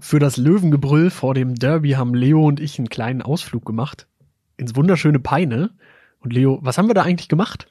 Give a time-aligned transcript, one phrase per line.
[0.00, 4.06] Für das Löwengebrüll vor dem Derby haben Leo und ich einen kleinen Ausflug gemacht.
[4.56, 5.70] Ins wunderschöne Peine.
[6.20, 7.66] Und Leo, was haben wir da eigentlich gemacht?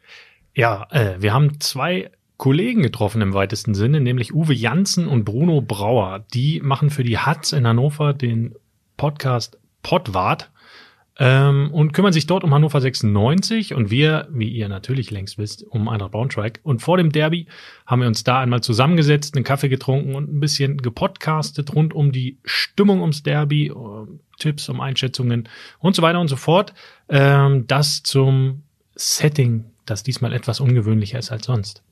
[0.54, 5.62] Ja, äh, wir haben zwei Kollegen getroffen im weitesten Sinne, nämlich Uwe Janssen und Bruno
[5.62, 6.26] Brauer.
[6.34, 8.56] Die machen für die Hatz in Hannover den
[8.96, 10.52] Podcast Pottwart
[11.20, 15.64] ähm, und kümmern sich dort um Hannover 96 und wir, wie ihr natürlich längst wisst,
[15.64, 16.62] um Eintracht Braunschweig.
[16.64, 17.48] Und vor dem Derby
[17.86, 22.14] haben wir uns da einmal zusammengesetzt, einen Kaffee getrunken und ein bisschen gepodcastet rund um
[22.14, 26.74] die Stimmung ums Derby, um Tipps, um Einschätzungen und so weiter und so fort.
[27.10, 28.64] Ähm, das zum
[28.96, 31.84] Setting, das diesmal etwas ungewöhnlicher ist als sonst.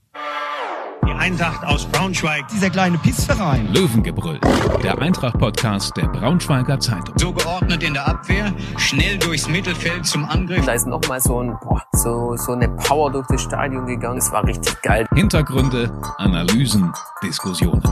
[1.18, 3.74] Eintracht aus Braunschweig, dieser kleine Pissverein.
[3.74, 4.40] Löwengebrüll,
[4.84, 7.16] der Eintracht-Podcast der Braunschweiger Zeitung.
[7.18, 10.66] So geordnet in der Abwehr, schnell durchs Mittelfeld zum Angriff.
[10.66, 14.20] Da ist nochmal so, ein, boah, so, so eine Power durch das Stadion gegangen.
[14.20, 15.08] Es war richtig geil.
[15.16, 16.92] Hintergründe, Analysen,
[17.24, 17.84] Diskussionen.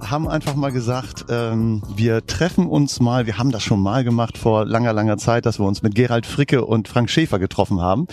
[0.00, 4.04] Wir haben einfach mal gesagt, ähm, wir treffen uns mal, wir haben das schon mal
[4.04, 7.80] gemacht vor langer, langer Zeit, dass wir uns mit Gerald Fricke und Frank Schäfer getroffen
[7.80, 8.06] haben.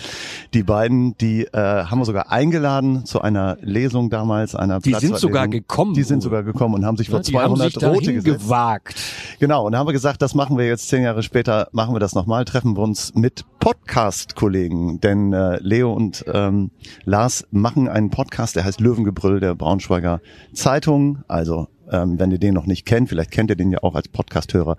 [0.54, 5.18] Die beiden, die äh, haben wir sogar eingeladen zu einer Lesung damals, einer Die sind
[5.18, 5.94] sogar gekommen.
[5.94, 8.44] Die sind sogar gekommen und haben sich vor haben 200 sich Rote gesetzt.
[8.44, 8.96] gewagt.
[9.40, 12.00] Genau, und dann haben wir gesagt, das machen wir jetzt zehn Jahre später, machen wir
[12.00, 15.00] das nochmal, treffen wir uns mit Podcast-Kollegen.
[15.02, 16.72] Denn äh, Leo und ähm,
[17.04, 20.20] Lars machen einen Podcast, der heißt Löwengebrüll der Braunschweiger
[20.54, 21.24] Zeitung.
[21.28, 24.08] Also ähm, wenn ihr den noch nicht kennt, vielleicht kennt ihr den ja auch als
[24.08, 24.78] Podcast-Hörer,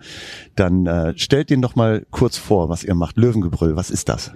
[0.55, 3.17] dann äh, stellt den doch mal kurz vor, was ihr macht.
[3.17, 4.33] Löwengebrüll, was ist das?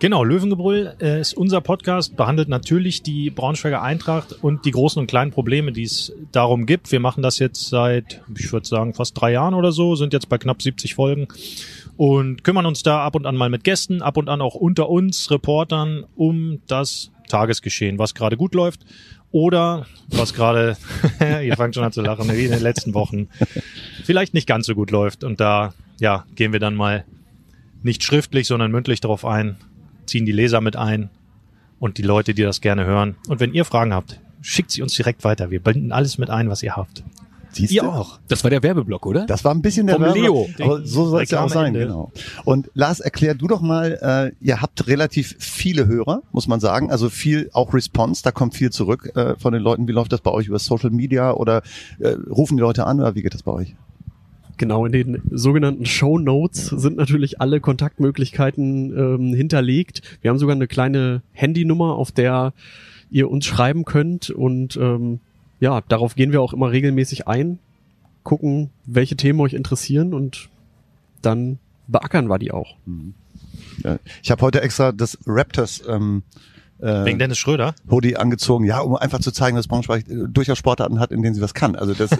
[0.00, 5.06] Genau, Löwengebrüll äh, ist unser Podcast, behandelt natürlich die Braunschweiger Eintracht und die großen und
[5.06, 6.90] kleinen Probleme, die es darum gibt.
[6.90, 10.28] Wir machen das jetzt seit, ich würde sagen, fast drei Jahren oder so, sind jetzt
[10.28, 11.28] bei knapp 70 Folgen
[11.96, 14.90] und kümmern uns da ab und an mal mit Gästen, ab und an auch unter
[14.90, 18.80] uns Reportern um das Tagesgeschehen, was gerade gut läuft
[19.34, 20.76] oder was gerade,
[21.20, 23.28] ihr fangt schon an zu lachen, wie in den letzten Wochen,
[24.04, 25.24] vielleicht nicht ganz so gut läuft.
[25.24, 27.04] Und da, ja, gehen wir dann mal
[27.82, 29.56] nicht schriftlich, sondern mündlich darauf ein,
[30.06, 31.10] ziehen die Leser mit ein
[31.80, 33.16] und die Leute, die das gerne hören.
[33.26, 35.50] Und wenn ihr Fragen habt, schickt sie uns direkt weiter.
[35.50, 37.02] Wir binden alles mit ein, was ihr habt.
[37.54, 37.88] Siehst Ihr du?
[37.88, 38.18] auch.
[38.28, 39.26] Das war der Werbeblock, oder?
[39.26, 40.66] Das war ein bisschen der Vom Werbeblock, Leo.
[40.66, 41.86] Aber so soll es ja auch sein, Reklamende.
[41.86, 42.12] genau.
[42.44, 46.90] Und Lars, erklär du doch mal, äh, ihr habt relativ viele Hörer, muss man sagen,
[46.90, 49.88] also viel auch Response, da kommt viel zurück äh, von den Leuten.
[49.88, 51.62] Wie läuft das bei euch über Social Media oder
[51.98, 53.74] äh, rufen die Leute an oder wie geht das bei euch?
[54.56, 60.02] Genau, in den sogenannten Show Notes sind natürlich alle Kontaktmöglichkeiten ähm, hinterlegt.
[60.22, 62.52] Wir haben sogar eine kleine Handynummer, auf der
[63.10, 65.20] ihr uns schreiben könnt und ähm,
[65.64, 67.58] ja, darauf gehen wir auch immer regelmäßig ein,
[68.22, 70.50] gucken, welche Themen euch interessieren und
[71.22, 72.76] dann beackern wir die auch.
[73.82, 76.22] Ja, ich habe heute extra das Raptors ähm,
[76.84, 77.74] äh, Wegen Dennis Schröder.
[77.90, 81.34] Hoodie angezogen, ja, um einfach zu zeigen, dass Braunschweig äh, durchaus Sportarten hat, in denen
[81.34, 81.74] sie was kann.
[81.76, 82.10] Also das.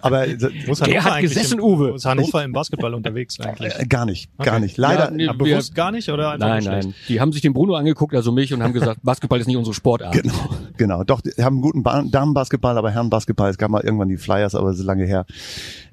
[0.00, 0.26] aber
[0.66, 1.90] Wo ist Der Hannover hat gesessen, im, Uwe.
[1.94, 3.74] Ist Hannover im Basketball unterwegs eigentlich?
[3.78, 4.64] äh, gar nicht, gar Okay.
[4.64, 4.76] nicht.
[4.76, 5.04] Leider.
[5.04, 6.84] Ja, nee, wir- bewusst gar nicht oder einfach Nein, schlecht?
[6.88, 6.94] nein.
[7.08, 9.74] Die haben sich den Bruno angeguckt, also mich, und haben gesagt, Basketball ist nicht unsere
[9.74, 10.12] Sportart.
[10.14, 10.34] Genau,
[10.76, 11.04] genau.
[11.04, 14.54] Doch, die haben einen guten ba Damenbasketball, aber Herrenbasketball, es gab mal irgendwann die Flyers,
[14.54, 15.26] aber das ist lange her.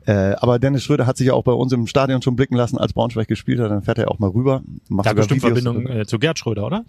[0.06, 2.78] Äh, aber Dennis Schröder hat sich ja auch bei uns im Stadion schon blicken lassen,
[2.78, 4.64] als Braunschweig gespielt hat, dann fährt er auch mal rüber.
[4.90, 5.62] Macht Da bestimmt Videos.
[5.62, 6.86] Verbindung äh, zu Gerd Schröder, oder?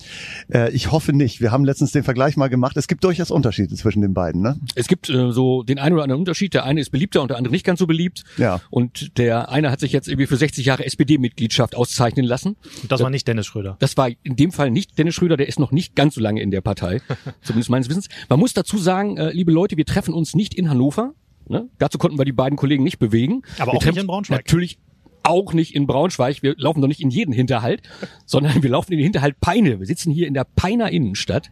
[0.52, 1.40] Äh, ich hoffe nicht.
[1.40, 2.76] Wir haben letztens den Vergleich mal gemacht.
[2.76, 4.58] Es gibt durchaus Unterschiede zwischen den beiden, ne?
[4.74, 6.54] Es gibt äh, so den einen oder anderen Unterschied.
[6.54, 8.24] Der eine ist beliebter und der andere nicht ganz so beliebt.
[8.38, 8.60] Ja.
[8.70, 12.56] Und der eine hat sich jetzt irgendwie für 60 Jahre SPD-Mitgliedschaft auszeichnen lassen.
[12.82, 13.76] Und das war nicht Dennis Schröder.
[13.78, 16.40] Das war in dem Fall nicht Dennis Schröder, der ist noch nicht ganz so lange
[16.40, 17.00] in der Partei,
[17.42, 18.08] zumindest meines Wissens.
[18.28, 21.14] Man muss dazu sagen, äh, liebe Leute, wir treffen uns nicht in Hannover.
[21.52, 21.68] Ne?
[21.78, 23.42] Dazu konnten wir die beiden Kollegen nicht bewegen.
[23.58, 24.38] Aber wir auch nicht in Braunschweig.
[24.38, 24.78] Natürlich
[25.22, 26.42] auch nicht in Braunschweig.
[26.42, 27.82] Wir laufen doch nicht in jeden Hinterhalt,
[28.26, 29.78] sondern wir laufen in den Hinterhalt Peine.
[29.78, 31.50] Wir sitzen hier in der Peiner Innenstadt.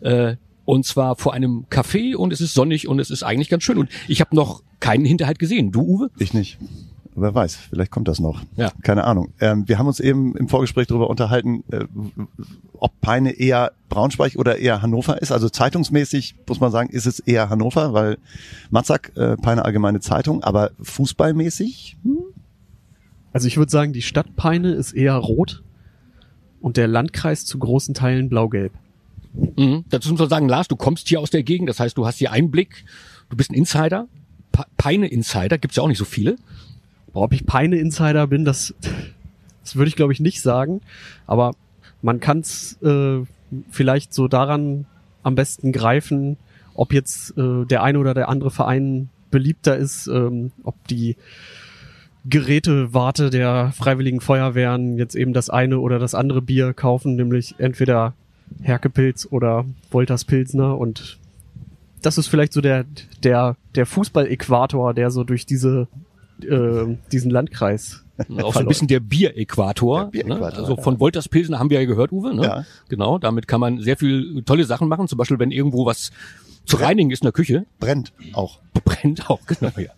[0.00, 3.64] Äh, und zwar vor einem Café und es ist sonnig und es ist eigentlich ganz
[3.64, 3.76] schön.
[3.76, 5.72] Und ich habe noch keinen Hinterhalt gesehen.
[5.72, 6.10] Du, Uwe?
[6.18, 6.58] Ich nicht.
[7.16, 8.42] Wer weiß, vielleicht kommt das noch.
[8.56, 8.70] Ja.
[8.82, 9.32] Keine Ahnung.
[9.40, 11.84] Ähm, wir haben uns eben im Vorgespräch darüber unterhalten, äh,
[12.78, 15.32] ob Peine eher Braunschweig oder eher Hannover ist.
[15.32, 18.18] Also zeitungsmäßig muss man sagen, ist es eher Hannover, weil
[18.70, 22.18] Matzak, äh, Peine Allgemeine Zeitung, aber fußballmäßig hm?
[23.32, 25.62] Also ich würde sagen, die Stadt Peine ist eher rot
[26.60, 28.72] und der Landkreis zu großen Teilen blau-gelb.
[29.32, 29.84] Mhm.
[29.88, 32.18] Dazu muss man sagen, Lars, du kommst hier aus der Gegend, das heißt, du hast
[32.18, 32.84] hier Einblick,
[33.28, 34.08] du bist ein Insider.
[34.52, 36.36] Pa Peine Insider, gibt's ja auch nicht so viele.
[37.12, 38.74] Boah, ob ich Peine-Insider bin, das,
[39.62, 40.80] das würde ich glaube ich nicht sagen.
[41.26, 41.52] Aber
[42.02, 43.20] man kann es äh,
[43.70, 44.86] vielleicht so daran
[45.22, 46.36] am besten greifen,
[46.74, 51.16] ob jetzt äh, der eine oder der andere Verein beliebter ist, ähm, ob die
[52.26, 58.14] Gerätewarte der Freiwilligen Feuerwehren jetzt eben das eine oder das andere Bier kaufen, nämlich entweder
[58.62, 61.18] Herkepilz oder Wolters Pilsner und
[62.02, 62.84] das ist vielleicht so der,
[63.22, 65.86] der, der Fußball-Äquator, der so durch diese,
[66.44, 68.04] äh, diesen Landkreis
[68.42, 70.04] Auch so ein bisschen der Bieräquator.
[70.04, 70.56] Der Bieräquator, ne?
[70.56, 70.82] Also ja.
[70.82, 72.34] von Wolters Pilsen haben wir ja gehört, Uwe.
[72.34, 72.42] Ne?
[72.42, 72.64] Ja.
[72.88, 75.08] Genau, damit kann man sehr viel tolle Sachen machen.
[75.08, 76.10] Zum Beispiel, wenn irgendwo was
[76.64, 77.66] zu reinigen ist in der Küche.
[77.78, 78.60] Brennt auch.
[78.84, 79.90] Brennt auch, genau, ja.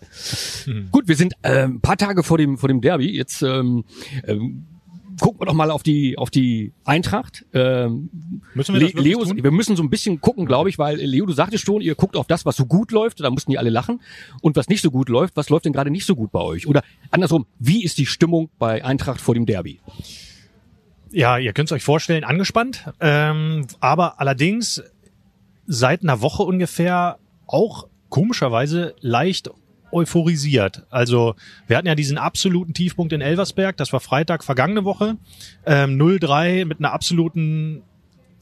[0.91, 3.11] Gut, wir sind äh, ein paar Tage vor dem, vor dem Derby.
[3.11, 3.85] Jetzt ähm,
[4.25, 4.67] ähm,
[5.20, 7.44] gucken wir doch mal auf die, auf die Eintracht.
[7.53, 8.11] Ähm,
[8.55, 9.43] Müssen wir Le das Leo, tun?
[9.43, 11.94] wir müssen so ein bisschen gucken, glaube ich, weil äh, Leo, du sagtest schon, ihr
[11.94, 14.00] guckt auf das, was so gut läuft, da mussten die alle lachen.
[14.41, 16.67] Und was nicht so gut läuft, was läuft denn gerade nicht so gut bei euch?
[16.67, 19.81] Oder andersrum, wie ist die Stimmung bei Eintracht vor dem Derby?
[21.11, 22.85] Ja, ihr könnt es euch vorstellen, angespannt.
[23.00, 24.82] Ähm, aber allerdings
[25.67, 29.50] seit einer Woche ungefähr auch komischerweise leicht
[29.93, 30.83] euphorisiert.
[30.91, 31.35] Also
[31.67, 35.17] wir hatten ja diesen absoluten Tiefpunkt in Elversberg, das war Freitag vergangene Woche.
[35.67, 37.83] Ähm, 0-3 mit einer absoluten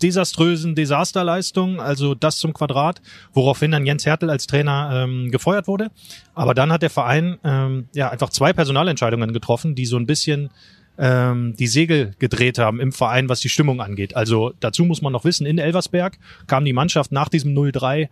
[0.02, 3.02] desaströsen Desasterleistung, also das zum Quadrat,
[3.32, 5.90] woraufhin dann Jens Hertel als Trainer ähm, gefeuert wurde.
[6.34, 10.50] Aber dann hat der Verein ähm, ja einfach zwei Personalentscheidungen getroffen, die so ein bisschen
[10.98, 14.16] ähm, die Segel gedreht haben im Verein, was die Stimmung angeht.
[14.16, 18.08] Also dazu muss man noch wissen, in Elversberg kam die Mannschaft nach diesem 0-3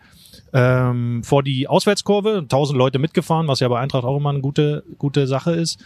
[0.53, 4.85] ähm, vor die Auswärtskurve, 1000 Leute mitgefahren, was ja bei Eintracht auch immer eine gute,
[4.99, 5.79] gute Sache ist.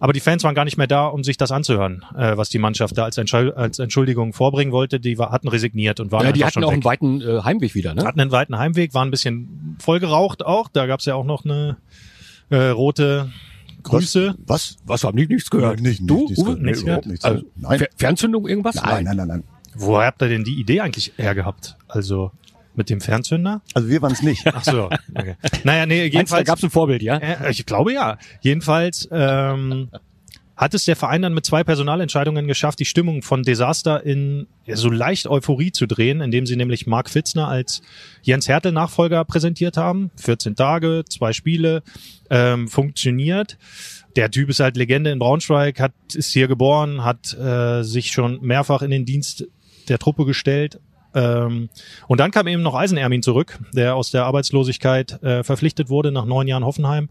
[0.00, 2.58] Aber die Fans waren gar nicht mehr da, um sich das anzuhören, äh, was die
[2.58, 5.00] Mannschaft da als, Entschuldigung vorbringen wollte.
[5.00, 7.02] Die war, hatten resigniert und waren Ja, die einfach hatten schon auch weg.
[7.02, 8.04] einen weiten äh, Heimweg wieder, ne?
[8.04, 10.68] hatten einen weiten Heimweg, waren ein bisschen voll geraucht auch.
[10.68, 11.76] Da gab's ja auch noch eine
[12.50, 13.30] äh, rote
[13.82, 14.36] Grüße.
[14.46, 14.76] Was?
[14.84, 15.80] Was, haben die nichts gehört?
[15.80, 16.44] Nicht, nicht, du, nichts Uwe?
[16.44, 16.60] gehört.
[16.60, 17.12] Nee, Nichts überhaupt gehört?
[17.12, 17.24] nichts.
[17.24, 17.78] Also, Nein.
[17.78, 18.74] Fer Fernzündung irgendwas?
[18.76, 19.44] Nein, nein, nein, nein.
[19.74, 21.76] Woher habt ihr denn die Idee eigentlich hergehabt?
[21.88, 22.32] Also
[22.78, 23.60] mit dem Fernzünder?
[23.74, 24.46] Also wir waren es nicht.
[24.46, 24.88] Ach so.
[25.14, 25.34] Okay.
[25.64, 26.46] naja, nee, jedenfalls.
[26.46, 27.18] gab's ein Vorbild, ja?
[27.18, 28.18] Äh, ich glaube ja.
[28.40, 29.90] Jedenfalls ähm,
[30.56, 34.76] hat es der Verein dann mit zwei Personalentscheidungen geschafft, die Stimmung von Desaster in ja,
[34.76, 37.82] so leicht Euphorie zu drehen, indem sie nämlich Marc Fitzner als
[38.22, 40.10] Jens Hertel Nachfolger präsentiert haben.
[40.16, 41.82] 14 Tage, zwei Spiele,
[42.30, 43.58] ähm, funktioniert.
[44.16, 48.40] Der Typ ist halt Legende in Braunschweig, hat ist hier geboren, hat äh, sich schon
[48.40, 49.46] mehrfach in den Dienst
[49.88, 50.80] der Truppe gestellt.
[51.14, 51.68] Ähm,
[52.06, 56.24] und dann kam eben noch Eisenermin zurück, der aus der Arbeitslosigkeit äh, verpflichtet wurde nach
[56.24, 57.08] neun Jahren Hoffenheim.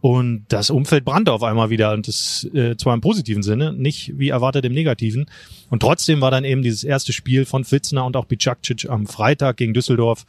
[0.00, 4.18] Und das Umfeld brannte auf einmal wieder und das äh, zwar im positiven Sinne, nicht
[4.18, 5.30] wie erwartet im negativen.
[5.70, 9.56] Und trotzdem war dann eben dieses erste Spiel von Fitzner und auch Bicakcic am Freitag
[9.56, 10.26] gegen Düsseldorf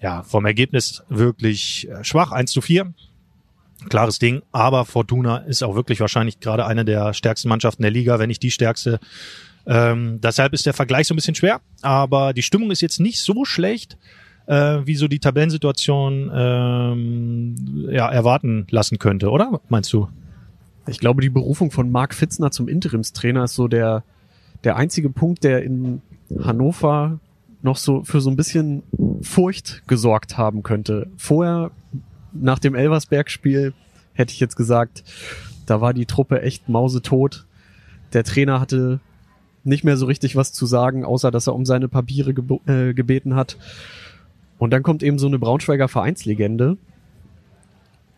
[0.00, 2.92] ja vom Ergebnis wirklich äh, schwach, 1 zu 4.
[3.88, 8.18] Klares Ding, aber Fortuna ist auch wirklich wahrscheinlich gerade eine der stärksten Mannschaften der Liga,
[8.18, 8.98] wenn nicht die stärkste.
[9.66, 13.20] Ähm, deshalb ist der Vergleich so ein bisschen schwer, aber die Stimmung ist jetzt nicht
[13.20, 13.96] so schlecht,
[14.46, 19.60] äh, wie so die Tabellensituation ähm, ja, erwarten lassen könnte, oder?
[19.68, 20.08] Meinst du?
[20.86, 24.02] Ich glaube, die Berufung von Marc Fitzner zum Interimstrainer ist so der,
[24.64, 26.02] der einzige Punkt, der in
[26.40, 27.20] Hannover
[27.62, 28.82] noch so für so ein bisschen
[29.22, 31.06] Furcht gesorgt haben könnte.
[31.16, 31.70] Vorher,
[32.32, 33.74] nach dem Elversberg-Spiel,
[34.14, 35.04] hätte ich jetzt gesagt,
[35.66, 37.46] da war die Truppe echt mausetot.
[38.12, 38.98] Der Trainer hatte
[39.64, 42.94] nicht mehr so richtig was zu sagen, außer dass er um seine Papiere gebo äh,
[42.94, 43.56] gebeten hat.
[44.58, 46.76] Und dann kommt eben so eine Braunschweiger Vereinslegende,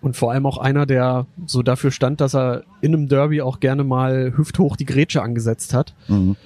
[0.04, 3.58] und vor allem auch einer, der so dafür stand, dass er in einem Derby auch
[3.58, 5.94] gerne mal hüfthoch die Grätsche angesetzt hat.
[6.08, 6.36] Mhm.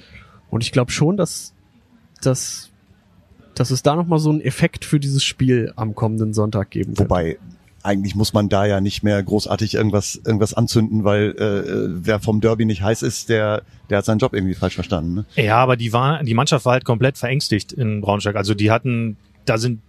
[0.49, 1.55] Und ich glaube schon, dass,
[2.23, 2.71] dass,
[3.57, 7.11] dass es da nochmal so einen Effekt für dieses Spiel am kommenden Sonntag geben wird.
[7.11, 7.39] Wobei,
[7.89, 12.41] eigentlich muss man da ja nicht mehr großartig irgendwas, irgendwas anzünden, weil äh, wer vom
[12.41, 15.15] Derby nicht heiß ist, der, der hat seinen Job irgendwie falsch verstanden.
[15.15, 15.25] Ne?
[15.43, 18.37] Ja, aber die war, die Mannschaft war halt komplett verängstigt in Braunschweig.
[18.37, 19.17] Also die hatten,
[19.47, 19.81] da sind,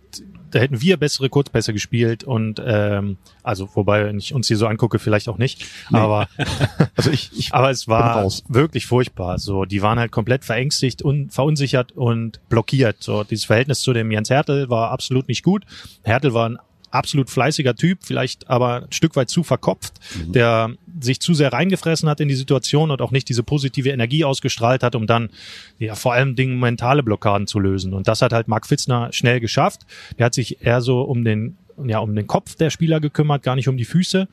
[0.51, 4.65] da hätten wir bessere Kurzpässe gespielt und ähm, also wobei, wenn ich uns hier so
[4.65, 5.65] angucke, vielleicht auch nicht.
[5.91, 6.27] Aber
[6.96, 9.39] Also ich, ich aber es war wirklich furchtbar.
[9.39, 12.98] So, die waren halt komplett verängstigt und verunsichert und blockiert.
[13.01, 15.63] So, dieses Verhältnis zu dem Jens Hertel war absolut nicht gut.
[16.03, 16.58] Hertel war ein
[16.91, 19.93] absolut fleißiger Typ, vielleicht aber ein Stück weit zu verkopft,
[20.25, 24.25] der sich zu sehr reingefressen hat in die Situation und auch nicht diese positive Energie
[24.25, 25.29] ausgestrahlt hat, um dann
[25.77, 27.93] ja vor allem Dingen mentale Blockaden zu lösen.
[27.93, 29.81] Und das hat halt Marc Fitzner schnell geschafft.
[30.17, 33.55] Der hat sich eher so um den ja um den Kopf der Spieler gekümmert, gar
[33.55, 34.27] nicht um die Füße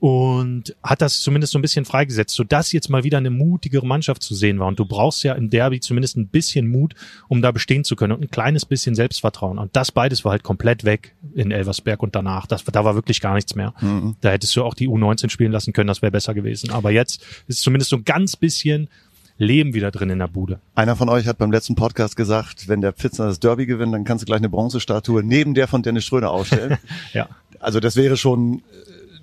[0.00, 4.22] und hat das zumindest so ein bisschen freigesetzt, sodass jetzt mal wieder eine mutigere Mannschaft
[4.22, 4.66] zu sehen war.
[4.66, 6.94] Und du brauchst ja im Derby zumindest ein bisschen Mut,
[7.28, 9.58] um da bestehen zu können und ein kleines bisschen Selbstvertrauen.
[9.58, 12.46] Und das beides war halt komplett weg in Elversberg und danach.
[12.46, 13.74] Das, da war wirklich gar nichts mehr.
[14.22, 16.70] Da hättest du auch die U19 spielen lassen können, das wäre besser gewesen.
[16.70, 18.88] Aber jetzt ist zumindest so ein ganz bisschen
[19.36, 20.60] Leben wieder drin in der Bude.
[20.74, 24.04] Einer von euch hat beim letzten Podcast gesagt, wenn der Pfitzner das Derby gewinnt, dann
[24.04, 26.78] kannst du gleich eine Bronzestatue neben der von Dennis Schröder aufstellen.
[27.12, 27.28] Ja.
[27.58, 28.62] Also das wäre schon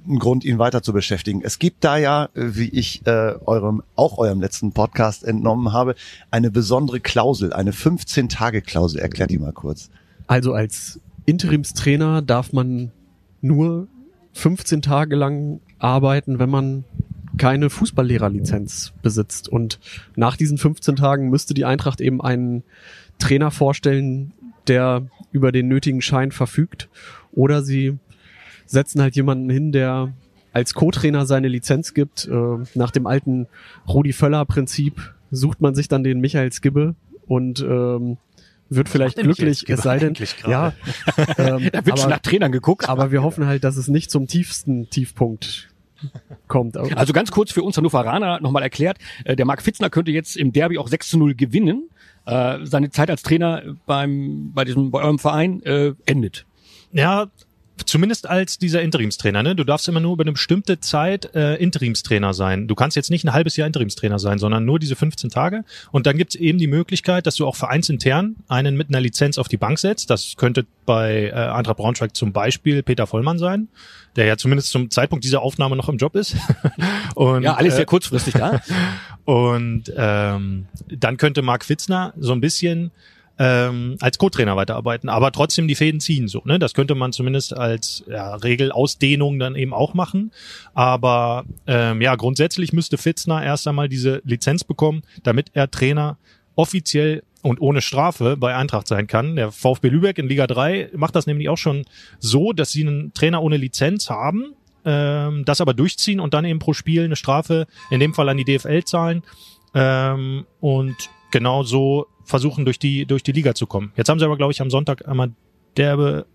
[0.08, 1.42] ein Grund, ihn weiter zu beschäftigen.
[1.44, 5.96] Es gibt da ja, äh, wie ich äh, eurem auch eurem letzten Podcast entnommen habe,
[6.32, 9.00] eine besondere Klausel, eine 15-Tage-Klausel.
[9.00, 9.90] Erklärt die mal kurz.
[10.28, 12.92] Also als Interimstrainer darf man
[13.42, 13.88] nur
[14.34, 16.84] 15 Tage lang arbeiten, wenn man
[17.38, 19.48] keine Fußballlehrerlizenz besitzt.
[19.48, 19.80] Und
[20.16, 22.64] nach diesen 15 Tagen müsste die Eintracht eben einen
[23.20, 24.34] Trainer vorstellen,
[24.68, 26.90] der über den nötigen Schein verfügt.
[27.32, 27.98] Oder sie
[28.68, 30.14] setzen halt jemanden hin, der
[30.54, 32.28] als Co-Trainer seine Lizenz gibt.
[32.28, 33.48] Äh, nach dem alten
[33.88, 36.96] Rudi Völler-Prinzip sucht man sich dann den Michael Skibbe
[37.28, 38.18] und ähm,
[38.70, 40.14] wird vielleicht glücklich, es sei denn,
[40.46, 40.74] ja,
[41.38, 42.90] ähm, Da wird schon aber, nach Trainern geguckt.
[42.90, 45.70] aber wir hoffen halt, dass es nicht zum tiefsten Tiefpunkt
[46.48, 46.78] kommt.
[46.78, 50.52] Also ganz kurz für uns Hannoveraner nochmal erklärt, äh, der Marc Fitzner könnte jetzt im
[50.52, 51.90] Derby auch 6 zu 0 gewinnen.
[52.26, 56.46] Äh, Seine Zeit als Trainer beim, bei diesem, bei eurem Verein äh, endet.
[56.92, 57.28] Ja,
[57.86, 59.44] zumindest als dieser Interimstrainer.
[59.44, 59.56] Ne?
[59.56, 62.68] Du darfst immer nur über eine bestimmte Zeit äh, Interimstrainer sein.
[62.68, 65.64] Du kannst jetzt nicht ein halbes Jahr Interimstrainer sein, sondern nur diese 15 Tage.
[65.92, 69.38] Und dann gibt es eben die Möglichkeit, dass du auch vereinsintern einen mit einer Lizenz
[69.38, 70.10] auf die Bank setzt.
[70.10, 73.68] Das könnte bei äh, Eintracht Braunschweig zum Beispiel Peter Vollmann sein,
[74.16, 76.36] der ja zumindest zum Zeitpunkt dieser Aufnahme noch im Job ist.
[77.16, 78.62] Und, Ja, alles äh, sehr kurzfristig da.
[79.26, 82.92] und ähm, dann könnte Marc Fitzner so ein bisschen
[83.40, 86.28] ähm, als Co-Trainer weiterarbeiten, aber trotzdem die Fäden ziehen.
[86.28, 86.60] So, ne?
[86.60, 90.32] Das könnte man zumindest als ja, Regelausdehnung dann eben auch machen.
[90.74, 96.18] Aber ähm, ja, grundsätzlich müsste Fitzner erst einmal diese Lizenz bekommen, damit er Trainer
[96.56, 99.36] offiziell und ohne Strafe bei Eintracht sein kann.
[99.36, 101.86] Der VfB Lübeck in Liga 3 macht das nämlich auch schon
[102.20, 104.54] so, dass sie einen Trainer ohne Lizenz haben,
[104.84, 108.38] ähm, das aber durchziehen und dann eben pro Spiel eine Strafe, in dem Fall an
[108.38, 109.24] die DFL zahlen
[109.76, 110.96] ähm, und
[111.32, 113.92] genau so versuchen durch die durch die Liga zu kommen.
[113.96, 115.32] Jetzt haben sie aber glaube ich am Sonntag einmal
[115.78, 116.26] derbe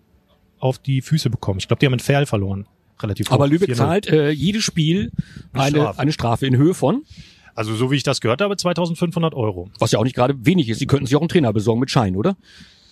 [0.59, 1.59] auf die Füße bekommen.
[1.59, 2.67] Ich glaube, die haben einen Ferl verloren.
[3.01, 3.75] Relativ Aber hoch, Lübeck 4-0.
[3.75, 5.11] zahlt äh, jedes Spiel
[5.53, 5.99] Eine eine, Strafe.
[6.01, 7.03] eine Strafe in Höhe von,
[7.55, 9.71] Also so wie ich das gehört habe, 2500 Euro.
[9.81, 10.79] was ja auch nicht gerade wenig ist.
[10.79, 12.37] Sie könnten sich auch einen Trainer besorgen mit Schein, oder?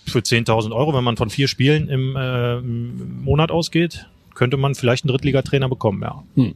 [0.07, 4.75] Für 10.000 Euro, wenn man von vier Spielen im, äh, im Monat ausgeht, könnte man
[4.75, 6.25] vielleicht einen Drittligatrainer bekommen, ja.
[6.35, 6.55] Hm.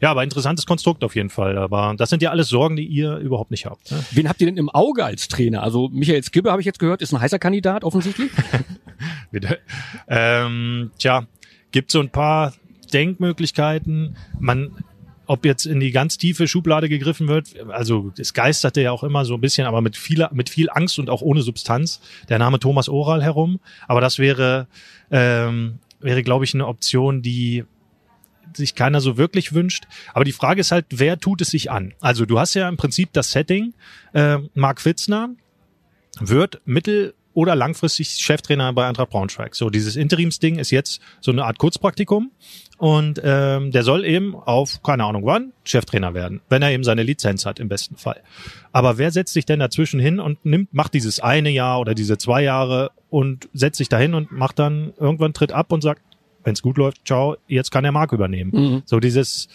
[0.00, 1.58] Ja, aber interessantes Konstrukt auf jeden Fall.
[1.58, 3.90] Aber das sind ja alles Sorgen, die ihr überhaupt nicht habt.
[3.90, 4.04] Ne?
[4.12, 5.62] Wen habt ihr denn im Auge als Trainer?
[5.62, 8.30] Also Michael Skibbe habe ich jetzt gehört, ist ein heißer Kandidat offensichtlich.
[10.08, 11.26] Ähm, tja,
[11.70, 12.54] gibt so ein paar
[12.92, 14.16] Denkmöglichkeiten.
[14.38, 14.70] Man,
[15.26, 19.24] ob jetzt in die ganz tiefe Schublade gegriffen wird, also es geisterte ja auch immer
[19.24, 22.58] so ein bisschen, aber mit viel, mit viel Angst und auch ohne Substanz, der Name
[22.58, 23.60] Thomas Oral herum.
[23.86, 24.66] Aber das wäre,
[25.10, 27.64] ähm, wäre, glaube ich, eine Option, die
[28.54, 29.84] sich keiner so wirklich wünscht.
[30.14, 31.94] Aber die Frage ist halt, wer tut es sich an?
[32.00, 33.74] Also du hast ja im Prinzip das Setting,
[34.12, 35.30] äh, Mark Fitzner
[36.20, 39.54] wird mittel- oder langfristig Cheftrainer bei Eintracht Braunschweig.
[39.54, 42.32] So, dieses Interimsding ist jetzt so eine Art Kurzpraktikum
[42.78, 47.04] und ähm, der soll eben auf, keine Ahnung wann, Cheftrainer werden, wenn er eben seine
[47.04, 48.22] Lizenz hat im besten Fall.
[48.72, 52.18] Aber wer setzt sich denn dazwischen hin und nimmt, macht dieses eine Jahr oder diese
[52.18, 56.02] zwei Jahre und setzt sich dahin und macht dann irgendwann tritt ab und sagt,
[56.44, 58.50] wenn es gut läuft, ciao, jetzt kann der Mark übernehmen.
[58.54, 58.82] Mhm.
[58.84, 59.48] So dieses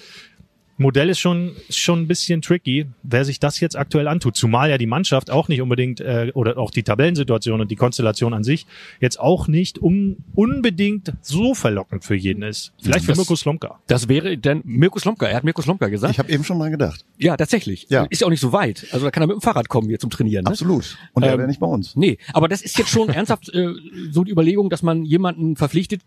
[0.78, 4.36] Modell ist schon schon ein bisschen tricky, wer sich das jetzt aktuell antut.
[4.36, 8.34] Zumal ja die Mannschaft auch nicht unbedingt äh, oder auch die Tabellensituation und die Konstellation
[8.34, 8.66] an sich
[9.00, 12.74] jetzt auch nicht un, unbedingt so verlockend für jeden ist.
[12.82, 13.80] Vielleicht für Mirko Slomka.
[13.86, 15.28] Das wäre denn Mirko Slomka.
[15.28, 16.12] Er hat Mirko Slomka gesagt.
[16.14, 17.06] Ich habe eben schon mal gedacht.
[17.20, 17.86] ja, tatsächlich.
[17.90, 18.06] Ja.
[18.10, 18.88] Ist ja auch nicht so weit.
[18.92, 20.44] Also da kann er mit dem Fahrrad kommen hier zum Trainieren.
[20.44, 20.50] Ne?
[20.50, 20.98] Absolut.
[21.14, 21.96] Und er Ähm, wäre nicht bei uns.
[21.96, 23.74] Nee, aber das ist jetzt schon ernsthaft äh,
[24.10, 26.02] so die Überlegung, dass man jemanden verpflichtet,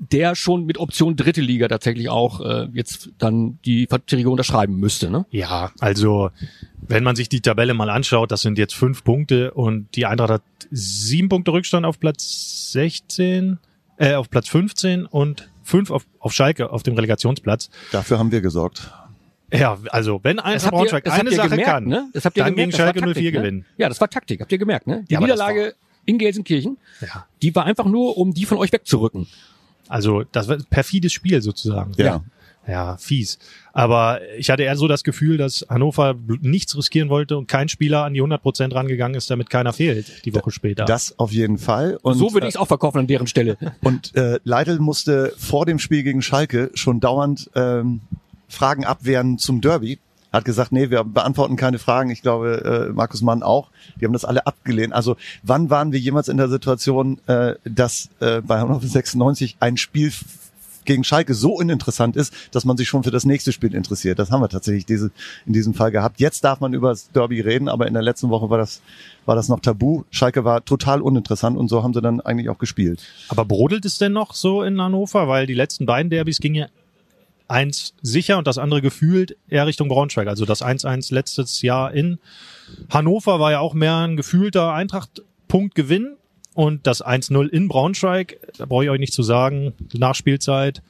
[0.00, 5.10] der schon mit Option dritte Liga tatsächlich auch äh, jetzt dann die Verträge unterschreiben müsste.
[5.10, 5.26] Ne?
[5.30, 6.30] Ja, also
[6.80, 10.30] wenn man sich die Tabelle mal anschaut, das sind jetzt fünf Punkte und die Eintracht
[10.30, 13.58] hat sieben Punkte Rückstand auf Platz 16,
[13.98, 17.68] äh, auf Platz 15 und fünf auf, auf Schalke auf dem Relegationsplatz.
[17.92, 18.90] Dafür haben wir gesorgt.
[19.52, 22.08] Ja, also wenn Das Eintracht ihr, Braunschweig das habt eine ihr Sache gemerkt, kann, ne?
[22.14, 23.38] Das habt ihr dann gemerkt, gegen Schalke Taktik, 04 ne?
[23.38, 23.66] gewinnen.
[23.76, 25.04] Ja, das war Taktik, habt ihr gemerkt, ne?
[25.10, 25.74] Die Ja, Niederlage
[26.06, 27.26] in Gelsenkirchen, Ja.
[27.42, 29.26] die war einfach nur, um die von euch wegzurücken.
[29.90, 31.92] Also das war ein perfides Spiel sozusagen.
[31.96, 32.22] Ja.
[32.68, 33.38] Ja, fies.
[33.72, 38.04] Aber ich hatte eher so das Gefühl, dass Hannover nichts riskieren wollte und kein Spieler
[38.04, 40.84] an die 100 Prozent rangegangen ist, damit keiner fehlt, die Woche später.
[40.84, 41.98] Das auf jeden Fall.
[42.02, 43.56] Und, so würde ich es auch verkaufen an deren Stelle.
[43.82, 48.02] Und äh, Leitl musste vor dem Spiel gegen Schalke schon dauernd ähm,
[48.46, 49.98] Fragen abwehren zum Derby.
[50.32, 52.10] Hat gesagt, nee, wir beantworten keine Fragen.
[52.10, 53.70] Ich glaube, äh, Markus Mann auch.
[54.00, 54.92] Die haben das alle abgelehnt.
[54.92, 59.76] Also wann waren wir jemals in der Situation, äh, dass äh, bei Hannover 96 ein
[59.76, 60.12] Spiel
[60.84, 64.18] gegen Schalke so uninteressant ist, dass man sich schon für das nächste Spiel interessiert.
[64.18, 65.10] Das haben wir tatsächlich diese,
[65.46, 66.20] in diesem Fall gehabt.
[66.20, 68.82] Jetzt darf man über das Derby reden, aber in der letzten Woche war das,
[69.26, 70.04] war das noch tabu.
[70.10, 73.02] Schalke war total uninteressant und so haben sie dann eigentlich auch gespielt.
[73.28, 75.28] Aber brodelt es denn noch so in Hannover?
[75.28, 76.66] Weil die letzten beiden Derbys gingen ja
[77.50, 80.28] eins sicher und das andere gefühlt eher Richtung Braunschweig.
[80.28, 82.18] Also das 1-1 letztes Jahr in
[82.88, 86.16] Hannover war ja auch mehr ein gefühlter Eintracht-Punktgewinn
[86.54, 90.82] und das 1-0 in Braunschweig, da brauche ich euch nicht zu sagen, Nachspielzeit,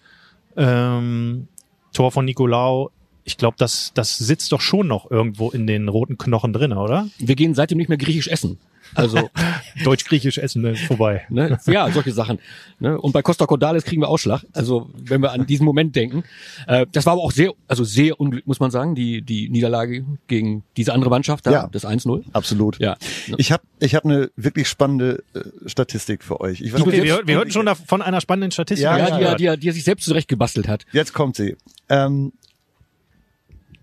[0.56, 1.48] ähm,
[1.92, 2.90] Tor von Nicolau.
[3.24, 7.08] Ich glaube, das, das sitzt doch schon noch irgendwo in den roten Knochen drin, oder?
[7.18, 8.58] Wir gehen seitdem nicht mehr griechisch essen.
[8.94, 9.30] Also,
[9.84, 11.22] Deutsch-Griechisch essen ist vorbei.
[11.28, 12.38] ne, ja, solche Sachen.
[12.78, 13.00] Ne?
[13.00, 14.44] Und bei Costa Cordalis kriegen wir Ausschlag.
[14.52, 16.24] Also, wenn wir an diesen Moment denken.
[16.66, 20.04] Äh, das war aber auch sehr, also sehr unglücklich, muss man sagen, die, die Niederlage
[20.26, 21.68] gegen diese andere Mannschaft da, Ja.
[21.70, 22.24] das 1-0.
[22.32, 22.78] Absolut.
[22.80, 22.96] Ja.
[23.38, 26.60] Ich habe ich hab eine wirklich spannende äh, Statistik für euch.
[26.60, 28.84] Ich weiß nicht, Wir, wir hörten schon von einer spannenden Statistik.
[28.84, 29.28] Ja, Ja, die, ja.
[29.30, 30.84] er, die, er, die er sich selbst zurecht gebastelt hat.
[30.92, 31.56] Jetzt kommt sie.
[31.88, 32.32] Ähm,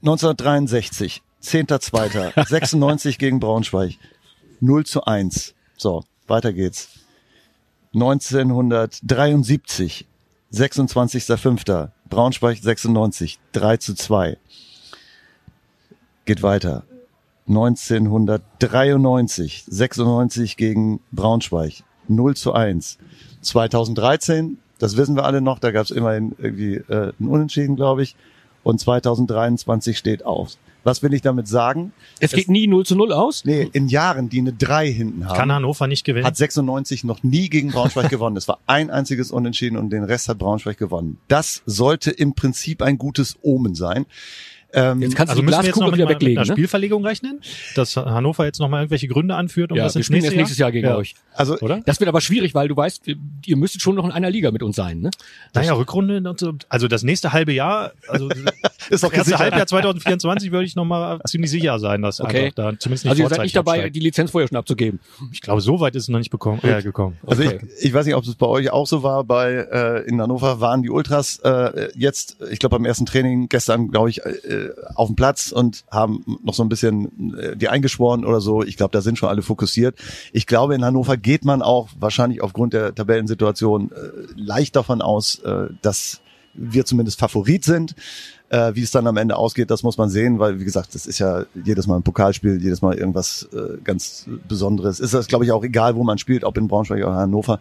[0.02, 3.96] 1963, 10.2., 96 gegen Braunschweig,
[4.60, 5.56] 0 zu 1.
[5.78, 6.90] So, weiter geht's.
[7.94, 10.06] 1973,
[10.54, 14.38] 26.5., Braunschweig 96, 3 zu 2.
[16.26, 16.84] Geht weiter.
[17.48, 23.00] 1993, 96 gegen Braunschweig, 0 zu 1.
[23.42, 28.04] 2013, das wissen wir alle noch, da gab es immerhin irgendwie äh, ein Unentschieden, glaube
[28.04, 28.16] ich.
[28.64, 30.58] Und 2023 steht auf.
[30.88, 31.92] Was will ich damit sagen?
[32.22, 33.44] Es geht nie 0 zu 0 aus.
[33.44, 36.26] Nee, in Jahren, die eine 3 hinten haben, Kann Hannover nicht gewinnen?
[36.26, 38.38] hat 96 noch nie gegen Braunschweig gewonnen.
[38.38, 41.18] Es war ein einziges Unentschieden und den Rest hat Braunschweig gewonnen.
[41.28, 44.06] Das sollte im Prinzip ein gutes Omen sein.
[44.74, 46.38] Ähm, Jetzt kannst also du die müssen wir jetzt noch Glaskugel wieder einer- mit weglegen.
[46.40, 46.54] einer Ne?
[46.54, 47.42] Spielverlegung rechnen?
[47.76, 50.34] Dass Hannover jetzt noch mal irgendwelche Gründe anführt, um Ja, das wir ins spielen nächste
[50.34, 50.98] jetzt nächstes Jahr gegen Ja.
[50.98, 51.16] euch.
[51.34, 51.80] also Oder?
[51.86, 53.04] Das wird aber schwierig, weil du weißt,
[53.46, 55.00] ihr müsstet schon noch in einer Liga mit uns sein.
[55.00, 55.10] Ne?
[55.54, 56.54] Naja, Rückrunde, und so.
[56.70, 58.44] also das nächste halbe Jahr, also ist
[58.90, 59.40] das doch erste gesichert.
[59.40, 62.52] Halbjahr 2024 würde ich noch mal ziemlich sicher sein, dass Okay.
[62.56, 63.96] Da zumindest nicht Also ihr seid nicht dabei, absteigt.
[63.96, 65.00] die Lizenz vorher schon abzugeben.
[65.32, 67.18] Ich glaube, so weit ist es noch nicht bekommen, äh, gekommen.
[67.26, 67.60] Also Okay.
[67.80, 69.24] ich, ich weiß nicht, ob es bei euch auch so war.
[69.24, 73.90] Bei äh, in Hannover waren die Ultras äh, jetzt, ich glaube beim ersten Training gestern,
[73.92, 74.34] glaube ich, äh,
[74.96, 78.64] auf dem Platz und haben noch so ein bisschen äh, die eingeschworen oder so.
[78.64, 79.98] Ich glaube, da sind schon alle fokussiert.
[80.34, 83.96] Ich glaube, in Hannover geht man auch wahrscheinlich aufgrund der Tabellensituation äh,
[84.36, 86.22] leicht davon aus, äh, dass
[86.54, 87.96] wir zumindest Favorit sind.
[88.50, 91.06] Äh, wie es dann am Ende ausgeht, das muss man sehen, weil wie gesagt, das
[91.06, 95.02] ist ja jedes Mal ein Pokalspiel, jedes Mal irgendwas äh, ganz Besonderes.
[95.02, 97.60] Ist das, glaube ich, auch egal, wo man spielt, ob in Braunschweig oder Hannover.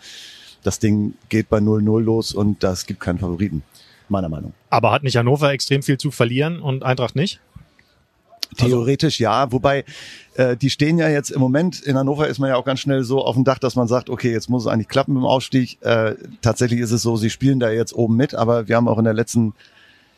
[0.63, 3.63] Das Ding geht bei 0-0 los und das gibt keinen Favoriten,
[4.09, 4.53] meiner Meinung.
[4.71, 7.41] Aber hat nicht Hannover extrem viel zu verlieren und Eintracht nicht?
[8.57, 9.85] Theoretisch ja, wobei
[10.35, 13.03] äh, die stehen ja jetzt im Moment, in Hannover ist man ja auch ganz schnell
[13.03, 15.27] so auf dem Dach, dass man sagt, okay, jetzt muss es eigentlich klappen mit dem
[15.27, 15.83] Aufstieg.
[15.83, 18.99] Äh, tatsächlich ist es so, sie spielen da jetzt oben mit, aber wir haben auch
[18.99, 19.53] in der letzten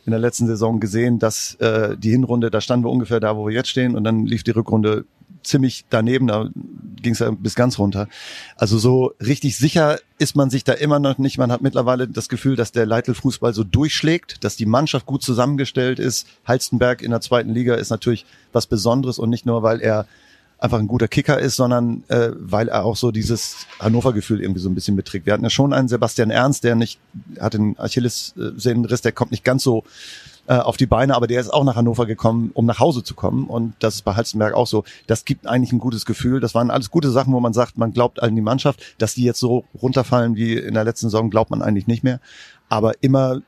[0.09, 3.47] in der letzten Saison gesehen, dass äh, die Hinrunde, da standen wir ungefähr da, wo
[3.47, 5.05] wir jetzt stehen und dann lief die Rückrunde
[5.43, 6.49] ziemlich daneben, da
[7.03, 8.09] ging es ja bis ganz runter.
[8.57, 11.37] Also so richtig sicher ist man sich da immer noch nicht.
[11.37, 15.99] Man hat mittlerweile das Gefühl, dass der Leitl-Fußball so durchschlägt, dass die Mannschaft gut zusammengestellt
[15.99, 16.27] ist.
[16.47, 20.07] Halstenberg in der zweiten Liga ist natürlich was Besonderes und nicht nur, weil er
[20.59, 24.69] einfach ein guter Kicker ist, sondern äh, weil er auch so dieses Hannover-Gefühl irgendwie so
[24.69, 25.27] ein bisschen mitträgt.
[25.27, 26.99] Wir hatten ja schon einen Sebastian Ernst, der nicht,
[27.39, 29.85] hat den Achillessehnenriss, der kommt nicht ganz so
[30.49, 33.15] äh, auf die Beine, aber der ist auch nach Hannover gekommen, um nach Hause zu
[33.15, 33.45] kommen.
[33.47, 34.85] Und das ist bei Halstenberg auch so.
[35.07, 36.41] Das gibt eigentlich ein gutes Gefühl.
[36.41, 38.83] Das waren alles gute Sachen, wo man sagt, man glaubt an die Mannschaft.
[38.99, 42.19] Dass die jetzt so runterfallen wie in der letzten Saison, glaubt man eigentlich nicht mehr.
[42.69, 43.43] Aber immer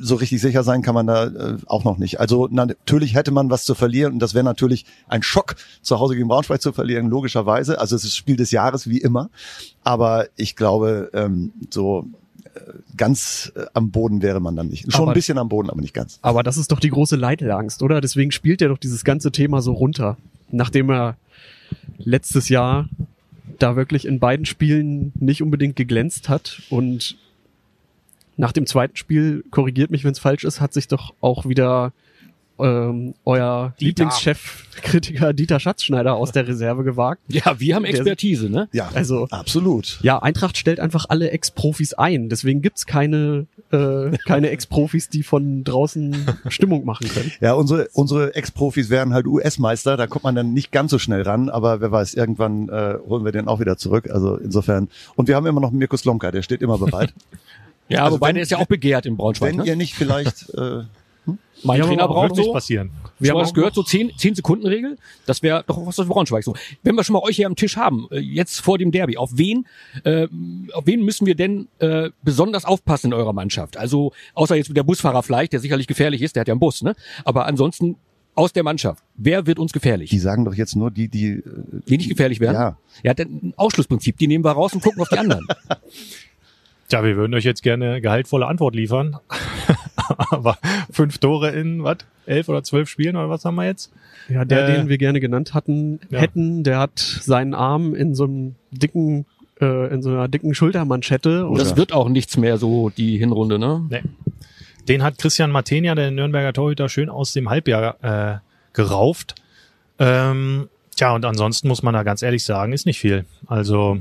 [0.00, 2.18] so richtig sicher sein kann man da äh, auch noch nicht.
[2.20, 5.98] Also na, natürlich hätte man was zu verlieren und das wäre natürlich ein Schock, zu
[6.00, 7.78] Hause gegen Braunschweig zu verlieren, logischerweise.
[7.78, 9.28] Also es ist Spiel des Jahres wie immer.
[9.84, 12.06] Aber ich glaube, ähm, so
[12.54, 12.60] äh,
[12.96, 14.90] ganz äh, am Boden wäre man dann nicht.
[14.90, 16.18] Schon Aber- ein bisschen am Boden, aber nicht ganz.
[16.22, 18.00] Aber das ist doch die große Leitangst, oder?
[18.00, 20.16] Deswegen spielt er doch dieses ganze Thema so runter.
[20.50, 21.16] Nachdem er
[21.98, 22.88] letztes Jahr
[23.58, 27.16] da wirklich in beiden Spielen nicht unbedingt geglänzt hat und
[28.36, 31.92] nach dem zweiten Spiel, korrigiert mich, wenn es falsch ist, hat sich doch auch wieder
[32.58, 34.04] ähm, euer Dieter.
[34.04, 37.20] Lieblingschef-Kritiker Dieter Schatzschneider aus der Reserve gewagt.
[37.28, 38.68] Ja, wir haben Expertise, ne?
[38.72, 39.98] Ja, Also absolut.
[40.02, 42.28] ja, Eintracht stellt einfach alle Ex-Profis ein.
[42.28, 46.16] Deswegen gibt's keine, äh, keine Ex-Profis, die von draußen
[46.48, 47.30] Stimmung machen können.
[47.40, 51.22] Ja, unsere, unsere Ex-Profis wären halt US-Meister, da kommt man dann nicht ganz so schnell
[51.22, 54.08] ran, aber wer weiß, irgendwann äh, holen wir den auch wieder zurück.
[54.10, 54.88] Also insofern.
[55.14, 57.12] Und wir haben immer noch Mirko Slomka, der steht immer bereit.
[57.88, 59.50] Ja, Also wobei wenn- der ist ja auch begehrt in Braunschweig.
[59.52, 59.66] Wenn Ne?
[59.66, 60.82] ihr nicht vielleicht äh,
[61.64, 62.90] Mein Ja, Trainer aber braucht so, passieren.
[63.18, 64.98] Wir haben das gehört, so 10, 10 Sekunden Regel.
[65.24, 66.54] Das wäre doch was für Braunschweig so.
[66.82, 69.30] Wenn wir schon mal euch hier am Tisch haben, äh, jetzt vor dem Derby, auf
[69.34, 69.66] wen,
[70.04, 70.28] äh,
[70.74, 73.76] auf wen müssen wir denn äh, besonders aufpassen in eurer Mannschaft?
[73.78, 76.82] Also außer jetzt der Busfahrer vielleicht, der sicherlich gefährlich ist, der hat ja einen Bus,
[76.82, 76.94] ne?
[77.24, 77.96] Aber ansonsten
[78.34, 80.10] aus der Mannschaft, wer wird uns gefährlich?
[80.10, 81.42] die sagen doch jetzt nur die, die äh,
[81.88, 82.54] Die nicht gefährlich werden?
[82.54, 82.76] Ja.
[83.02, 85.46] Ja, dann ein Ausschlussprinzip, die nehmen wir raus und gucken auf die anderen.
[86.88, 89.16] Tja, wir würden euch jetzt gerne gehaltvolle Antwort liefern.
[90.30, 90.58] aber
[90.90, 93.92] fünf Tore in, was, elf oder zwölf Spielen oder was haben wir jetzt?
[94.28, 96.20] Ja, der, Äh, den wir gerne genannt hatten, ja.
[96.20, 99.26] hätten, der hat seinen Arm in so einem dicken,
[99.60, 101.46] äh, in so einer dicken Schultermanschette.
[101.46, 103.84] Und Das wird auch nichts mehr so, die Hinrunde, ne?
[103.88, 104.02] Nee.
[104.88, 108.38] Den hat Christian Martenia, der Nürnberger Torhüter, schön aus dem Halbjahr äh,
[108.72, 109.34] gerauft.
[109.98, 113.24] Ähm, tja, und ansonsten muss man da ganz ehrlich sagen, ist nicht viel.
[113.46, 113.98] Also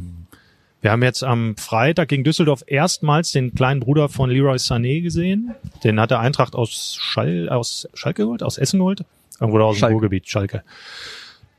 [0.85, 5.55] wir haben jetzt am Freitag gegen Düsseldorf erstmals den kleinen Bruder von Leroy Sané gesehen.
[5.83, 9.03] Den hat der Eintracht aus, Schall, aus Schalke geholt, aus Essen geholt.
[9.39, 9.93] Irgendwo da aus Schalke.
[9.93, 10.61] dem Ruhrgebiet, Schalke.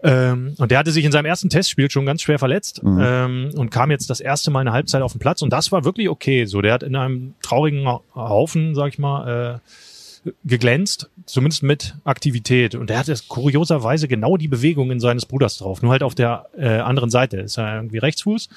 [0.04, 3.00] Ähm, und der hatte sich in seinem ersten Testspiel schon ganz schwer verletzt Mhm.
[3.02, 5.84] ähm, und kam jetzt das erste Mal eine Halbzeit auf den Platz und das war
[5.84, 6.44] wirklich okay.
[6.44, 7.84] So, der hat in einem traurigen
[8.14, 9.58] Haufen, sag ich mal,
[10.26, 12.76] äh, geglänzt, zumindest mit Aktivität.
[12.76, 16.68] Und der hatte kurioserweise genau die Bewegungen seines Bruders drauf, nur halt auf der äh,
[16.78, 17.38] anderen Seite.
[17.38, 18.48] Ist er irgendwie Rechtsfuß.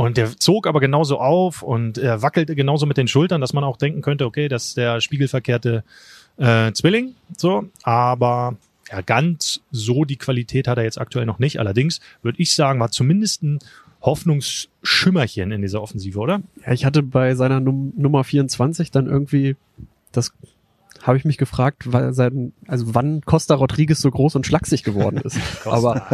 [0.00, 3.64] Und der zog aber genauso auf und er wackelte genauso mit den Schultern, dass man
[3.64, 5.84] auch denken könnte, okay, das ist der spiegelverkehrte
[6.38, 7.16] äh, Zwilling.
[7.36, 8.56] So, aber
[8.90, 11.60] ja, ganz so die Qualität hat er jetzt aktuell noch nicht.
[11.60, 13.58] Allerdings würde ich sagen, war zumindest ein
[14.00, 16.40] Hoffnungsschimmerchen in dieser Offensive, oder?
[16.64, 19.54] Ja, ich hatte bei seiner Num Nummer 24 dann irgendwie,
[20.12, 20.32] das
[21.02, 25.18] habe ich mich gefragt, weil sein, also wann Costa Rodriguez so groß und schlaksig geworden
[25.18, 25.38] ist.
[25.66, 26.06] Aber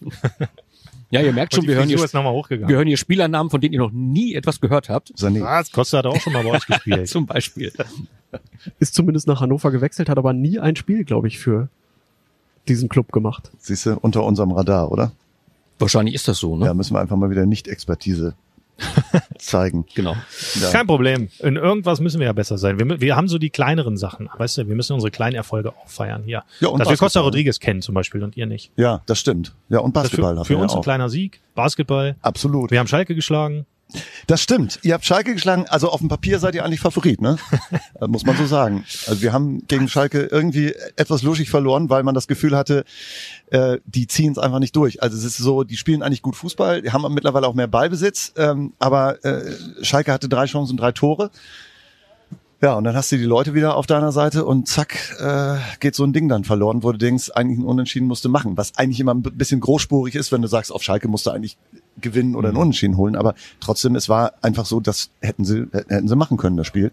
[1.10, 3.92] Ja, ihr merkt schon, wir hören, hier, wir hören hier Spielernamen, von denen ihr noch
[3.92, 5.12] nie etwas gehört habt.
[5.16, 5.42] Sané.
[5.42, 5.70] Was?
[5.70, 7.08] Costa hat auch schon mal bei euch gespielt.
[7.08, 7.72] Zum Beispiel.
[8.78, 11.68] ist zumindest nach Hannover gewechselt, hat aber nie ein Spiel, glaube ich, für
[12.68, 13.50] diesen Club gemacht.
[13.58, 15.12] Siehst du, unter unserem Radar, oder?
[15.78, 16.66] Wahrscheinlich ist das so, ne?
[16.66, 18.34] Ja, müssen wir einfach mal wieder Nicht-Expertise
[19.38, 19.86] zeigen.
[19.94, 20.16] Genau.
[20.60, 20.70] Ja.
[20.70, 21.28] Kein Problem.
[21.40, 22.78] In irgendwas müssen wir ja besser sein.
[22.78, 24.28] Wir, wir haben so die kleineren Sachen.
[24.36, 26.42] Weißt du, wir müssen unsere kleinen Erfolge auch feiern hier.
[26.60, 27.20] Ja, und Dass wir Costa.
[27.20, 28.72] Rodriguez kennen zum Beispiel und ihr nicht.
[28.76, 29.54] ja, das stimmt.
[29.68, 31.40] Ja, und Das Basketball für, haben für wir uns ja ein kleiner Sieg.
[31.54, 32.16] Basketball.
[32.22, 32.70] Absolut.
[32.70, 33.66] Wir haben Schalke geschlagen.
[34.26, 34.80] Das stimmt.
[34.82, 35.66] Ihr habt Schalke geschlagen.
[35.68, 37.36] Also auf dem Papier seid ihr eigentlich Favorit, ne?
[38.00, 38.84] Äh, Muss man so sagen.
[39.06, 42.84] Also wir haben gegen Schalke irgendwie etwas luschig verloren, weil man das Gefühl hatte,
[43.50, 45.02] äh, die ziehen es einfach nicht durch.
[45.02, 48.32] Also es ist so, die spielen eigentlich gut Fußball, die haben mittlerweile auch mehr Ballbesitz,
[48.36, 51.30] ähm, aber äh, Schalke hatte drei Chancen, drei Tore.
[52.64, 55.94] Ja, und dann hast du die Leute wieder auf deiner Seite und zack, äh, geht
[55.94, 58.56] so ein Ding dann verloren, wo du denkst, eigentlich ein Unentschieden musst du machen.
[58.56, 61.58] Was eigentlich immer ein bisschen großspurig ist, wenn du sagst, auf Schalke musst du eigentlich
[62.00, 63.16] gewinnen oder ein Unentschieden holen.
[63.16, 66.90] Aber trotzdem, es war einfach so, das hätten sie, hätten sie machen können, das Spiel.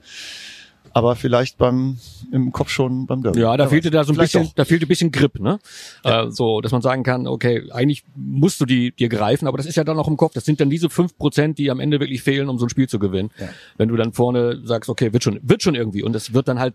[0.94, 1.98] Aber vielleicht beim,
[2.32, 3.40] im Kopf schon beim Derby.
[3.40, 4.54] Ja, da fehlte da so ein Vielleicht bisschen, doch.
[4.56, 5.60] da fehlte ein bisschen Grip, ne?
[6.04, 9.66] Äh, so, dass man sagen kann, okay, eigentlich musst du die dir greifen, aber das
[9.66, 10.34] ist ja dann noch im Kopf.
[10.34, 12.90] Das sind dann diese fünf Prozent, die am Ende wirklich fehlen, um so ein Spiel
[12.90, 13.32] zu gewinnen.
[13.40, 13.50] Ja.
[13.78, 16.60] Wenn du dann vorne sagst, okay, wird schon, wird schon irgendwie, und es wird dann
[16.60, 16.74] halt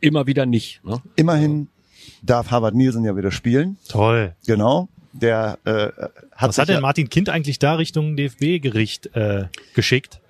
[0.00, 0.84] immer wieder nicht.
[0.84, 1.00] Ne?
[1.16, 1.68] Immerhin
[2.22, 3.78] darf Harvard Nielsen ja wieder spielen.
[3.88, 4.34] Toll.
[4.46, 4.88] Genau.
[5.12, 5.88] Der äh,
[6.32, 10.20] hat Was hat denn ja, Martin Kind eigentlich da Richtung DFB-Gericht äh, geschickt?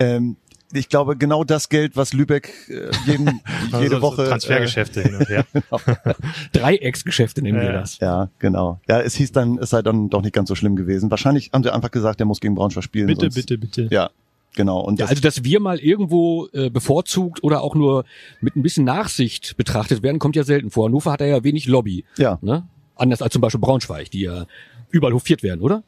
[0.00, 0.36] ähm,
[0.72, 3.26] ich glaube, genau das Geld, was Lübeck äh, jeden,
[3.66, 4.24] jede Also Woche.
[4.24, 5.44] Transfergeschäfte hin und her.
[6.52, 7.98] Dreiecksgeschäfte nennen wir Äh, das.
[8.00, 8.80] Äh, ja, genau.
[8.88, 11.10] Ja, es hieß dann, es sei dann doch nicht ganz so schlimm gewesen.
[11.10, 13.06] Wahrscheinlich haben sie einfach gesagt, der muss gegen Braunschweig spielen.
[13.08, 13.88] bitte, sonst, bitte, bitte.
[13.90, 14.10] Ja,
[14.54, 14.80] genau.
[14.80, 18.04] Und Ja, das, also dass wir mal irgendwo äh, bevorzugt oder auch nur
[18.40, 20.86] mit ein bisschen Nachsicht betrachtet werden, kommt ja selten vor.
[20.86, 22.04] Hannover hat da ja wenig Lobby.
[22.16, 22.66] ja, Ne?
[22.96, 24.44] Anders als zum Beispiel Braunschweig, die ja
[24.90, 25.82] überall hofiert werden, oder?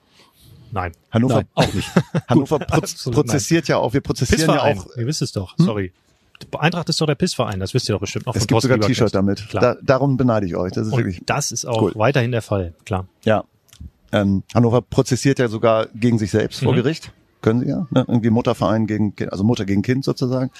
[0.72, 0.92] Nein.
[1.10, 1.88] Hannover, Nein, auch nicht.
[2.28, 3.92] Hannover proz prozessiert ja auch.
[3.92, 4.86] Wir prozessieren ja auch.
[4.96, 5.54] Ihr wisst es doch.
[5.58, 5.92] Sorry.
[6.58, 7.60] Eintracht ist doch der Pissverein.
[7.60, 8.88] Das wisst ihr doch bestimmt noch Es von gibt Thorsten sogar.
[8.88, 9.46] T-Shirt damit.
[9.52, 10.72] Da, darum beneide ich euch.
[10.72, 11.92] Das ist und wirklich, das ist auch cool.
[11.94, 12.74] weiterhin der Fall.
[12.84, 13.06] Klar.
[13.24, 13.44] ja.
[14.14, 16.76] Ähm, Hannover prozessiert ja sogar gegen sich selbst vor Mhm.
[16.76, 17.12] Gericht.
[17.40, 17.86] Können sie ja.
[17.90, 18.04] Ne?
[18.06, 20.50] Irgendwie Mutterverein gegen, Kind- also Mutter gegen Kind sozusagen.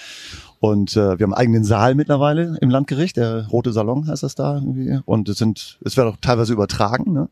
[0.58, 4.34] Und äh, wir haben einen eigenen Saal mittlerweile im Landgericht, der Rote Salon heißt das
[4.36, 4.98] da irgendwie.
[5.04, 7.28] Und es sind, es wird auch teilweise übertragen, ne?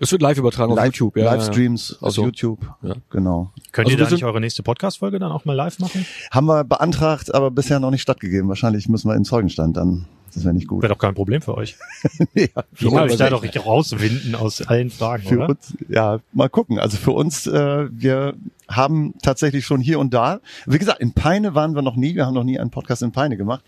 [0.00, 1.16] Es wird live übertragen auf Live, YouTube.
[1.16, 2.24] Ja, Livestreams Ach auf so.
[2.24, 2.60] YouTube.
[2.82, 2.94] Ja.
[3.10, 3.50] Genau.
[3.72, 6.06] Könnt Also ihr wir da nicht eure nächste Podcast-Folge dann auch mal live machen?
[6.30, 8.48] Haben wir beantragt, aber bisher noch nicht stattgegeben.
[8.48, 10.06] Wahrscheinlich müssen wir in Zeugenstand dann.
[10.34, 10.82] Das wäre nicht gut.
[10.82, 11.76] Wäre doch kein Problem für euch.
[12.34, 12.46] ja,
[12.78, 15.48] Ja, wollt euch da doch nicht rauswinden aus allen Fragen, für oder?
[15.50, 16.78] uns, ja, mal gucken.
[16.78, 18.32] Also für uns, äh, wir
[18.66, 22.14] haben tatsächlich schon hier und da, wie gesagt, in Peine waren wir noch nie.
[22.14, 23.62] Wir haben noch nie einen Podcast in Peine gemacht.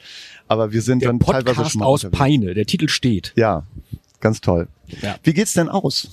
[0.49, 2.19] Aber wir sind Der dann teilweise Podcast schon mal aus unterwegs.
[2.19, 3.35] Peine, der Titel steht.
[3.37, 3.64] Ja,
[4.25, 4.67] ganz toll.
[5.03, 5.15] Ja.
[5.23, 6.09] Wie geht's denn aus?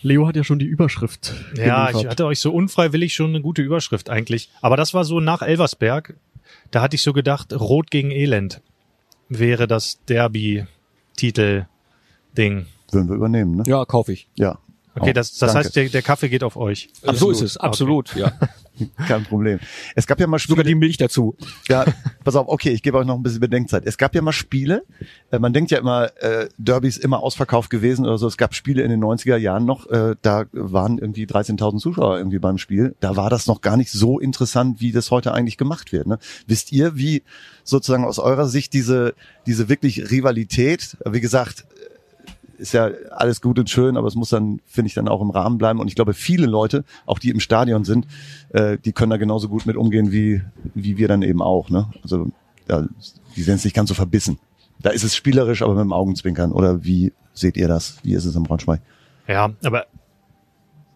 [0.00, 1.32] Leo hat ja schon die Überschrift.
[1.56, 2.10] Ja, ich geliefert.
[2.10, 4.50] hatte euch so unfreiwillig schon eine gute Überschrift eigentlich.
[4.60, 6.16] Aber das war so nach Elversberg.
[6.70, 8.62] Da hatte ich so gedacht, Rot gegen Elend
[9.28, 12.66] wäre das Derby-Titel-Ding.
[12.90, 13.64] Würden wir übernehmen, ne?
[13.66, 14.28] Ja, kaufe ich.
[14.34, 14.58] Ja.
[14.96, 15.58] Okay, das, das danke.
[15.66, 16.88] heißt, der, der Kaffee geht auf euch.
[17.02, 18.32] Also so ist es, absolut, ja.
[19.06, 19.60] Kein Problem.
[19.94, 21.36] Es gab ja mal Spiele, Sogar die Milch dazu.
[21.68, 21.84] Ja,
[22.24, 23.84] pass auf, okay, ich gebe euch noch ein bisschen Bedenkzeit.
[23.86, 24.84] Es gab ja mal Spiele,
[25.30, 28.26] äh, man denkt ja immer, äh, Derby ist immer ausverkauft gewesen oder so.
[28.26, 32.38] Es gab Spiele in den 90er Jahren noch, äh, da waren irgendwie 13.000 Zuschauer irgendwie
[32.38, 32.94] beim Spiel.
[33.00, 36.06] Da war das noch gar nicht so interessant, wie das heute eigentlich gemacht wird.
[36.06, 36.18] Ne?
[36.46, 37.22] Wisst ihr, wie
[37.62, 39.14] sozusagen aus eurer Sicht diese,
[39.46, 41.64] diese wirklich Rivalität, wie gesagt,
[42.64, 45.28] ist ja alles gut und schön, aber es muss dann, finde ich, dann auch im
[45.28, 45.80] Rahmen bleiben.
[45.80, 48.06] Und ich glaube, viele Leute, auch die im Stadion sind,
[48.50, 50.40] äh, die können da genauso gut mit umgehen wie,
[50.74, 51.68] wie wir dann eben auch.
[51.68, 51.90] Ne?
[52.02, 52.30] Also
[52.68, 52.86] ja,
[53.36, 54.38] die sind jetzt nicht ganz so verbissen.
[54.80, 56.52] Da ist es spielerisch, aber mit dem Augenzwinkern.
[56.52, 57.98] Oder wie seht ihr das?
[58.02, 58.80] Wie ist es im Braunschweig?
[59.28, 59.86] Ja, aber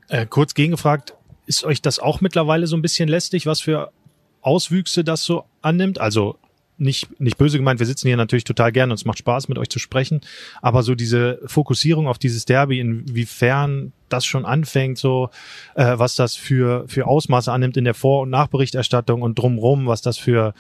[0.09, 3.93] äh, kurz gegengefragt, ist euch das auch mittlerweile so ein bisschen lästig, was für
[4.41, 6.01] Auswüchse das so annimmt?
[6.01, 6.39] Also
[6.79, 9.59] nicht, nicht böse gemeint, wir sitzen hier natürlich total gern und es macht Spaß, mit
[9.59, 10.21] euch zu sprechen,
[10.63, 15.31] aber so diese Fokussierung auf dieses Derby, inwiefern das schon anfängt, so
[15.75, 20.03] äh, was das für, für Ausmaße annimmt in der Vor- und Nachberichterstattung und drumrum, was
[20.03, 20.55] das für,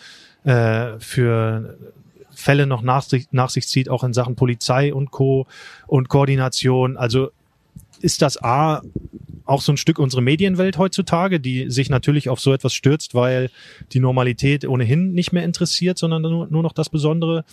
[0.44, 1.78] äh, für
[2.30, 5.46] Fälle noch nach sich, nach sich zieht, auch in Sachen Polizei und Co.
[5.86, 6.96] und Koordination.
[6.96, 7.30] Also
[8.00, 8.82] ist das A
[9.44, 13.50] auch so ein Stück unsere Medienwelt heutzutage, die sich natürlich auf so etwas stürzt, weil
[13.92, 17.44] die Normalität ohnehin nicht mehr interessiert, sondern nur, nur noch das Besondere?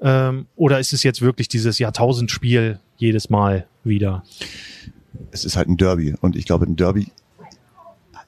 [0.00, 4.22] Ähm, oder ist es jetzt wirklich dieses Jahrtausendspiel jedes Mal wieder?
[5.32, 6.14] Es ist halt ein Derby.
[6.20, 7.08] Und ich glaube, ein Derby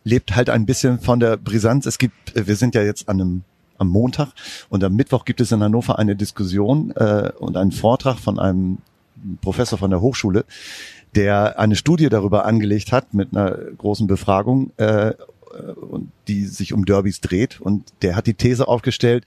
[0.02, 1.86] lebt halt ein bisschen von der Brisanz.
[1.86, 3.42] Es gibt, äh, wir sind ja jetzt an einem
[3.76, 4.28] am Montag
[4.68, 8.78] und am Mittwoch gibt es in Hannover eine Diskussion äh, und einen Vortrag von einem
[9.40, 10.44] Professor von der Hochschule,
[11.14, 15.12] der eine Studie darüber angelegt hat mit einer großen Befragung, äh,
[15.80, 17.60] und die sich um Derbys dreht.
[17.60, 19.24] Und der hat die These aufgestellt,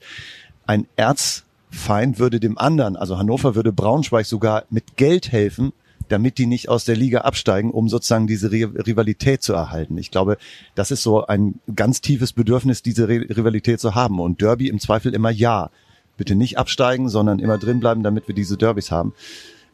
[0.66, 5.72] ein Erzfeind würde dem anderen, also Hannover würde Braunschweig sogar mit Geld helfen,
[6.08, 9.96] damit die nicht aus der Liga absteigen, um sozusagen diese Ri- Rivalität zu erhalten.
[9.96, 10.36] Ich glaube,
[10.74, 14.20] das ist so ein ganz tiefes Bedürfnis, diese Ri- Rivalität zu haben.
[14.20, 15.70] Und Derby im Zweifel immer ja.
[16.16, 19.12] Bitte nicht absteigen, sondern immer drin bleiben, damit wir diese Derbys haben.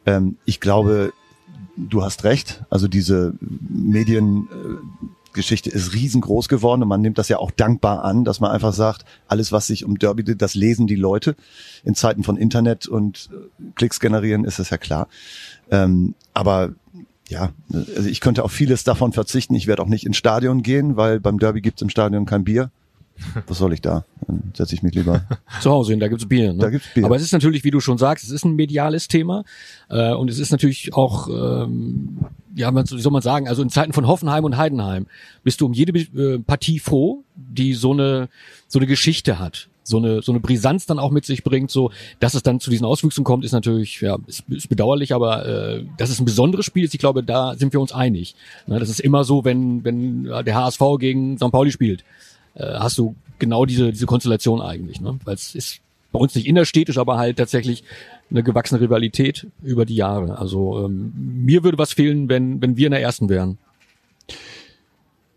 [0.05, 1.13] Ähm, ich glaube,
[1.77, 2.63] du hast recht.
[2.69, 8.39] Also diese Mediengeschichte ist riesengroß geworden und man nimmt das ja auch dankbar an, dass
[8.39, 11.35] man einfach sagt, alles, was sich um Derby, das lesen die Leute.
[11.83, 13.35] In Zeiten von Internet und äh,
[13.75, 15.07] Klicks generieren ist das ja klar.
[15.71, 16.73] Ähm, aber
[17.27, 19.55] ja, also ich könnte auf vieles davon verzichten.
[19.55, 22.69] Ich werde auch nicht ins Stadion gehen, weil beim Derby gibt's im Stadion kein Bier.
[23.47, 24.05] Was soll ich da?
[24.27, 25.23] Dann setze ich mich lieber.
[25.61, 26.53] Zu Hause hin, da gibt's Bier.
[26.53, 26.59] Ne?
[26.59, 27.05] Da gibt's Bier.
[27.05, 29.43] Aber es ist natürlich, wie du schon sagst, es ist ein mediales Thema
[29.89, 32.17] äh, und es ist natürlich auch, ähm,
[32.55, 35.07] ja, man- wie soll man sagen, also in Zeiten von Hoffenheim und Heidenheim
[35.43, 38.27] bist du um jede äh, Partie froh, die so eine
[38.67, 41.91] so eine Geschichte hat, so eine so eine Brisanz dann auch mit sich bringt, so
[42.19, 45.85] dass es dann zu diesen Auswüchsen kommt, ist natürlich ja ist, ist bedauerlich, aber äh,
[45.97, 48.35] dass es ein besonderes Spiel ist, ich glaube, da sind wir uns einig.
[48.67, 51.51] Ne, das ist immer so, wenn wenn der HSV gegen St.
[51.51, 52.03] Pauli spielt
[52.55, 55.19] äh, hast du genau diese, diese Konstellation eigentlich, ne?
[55.23, 57.83] Weil es ist bei uns nicht innerstädtisch, aber halt tatsächlich
[58.31, 60.37] eine gewachsene Rivalität über die Jahre.
[60.37, 63.57] Also ähm, mir würde was fehlen, wenn, wenn wir in der ersten wären.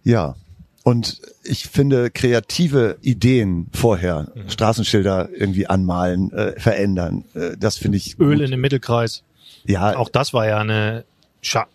[0.05, 0.37] Ja.
[0.85, 8.19] Und ich finde kreative Ideen vorher, Straßenschilder irgendwie anmalen, äh, verändern, äh, das finde ich
[8.19, 8.45] Öl gut.
[8.45, 9.23] in dem Mittelkreis.
[9.67, 11.05] ja, Auch das war ja eine,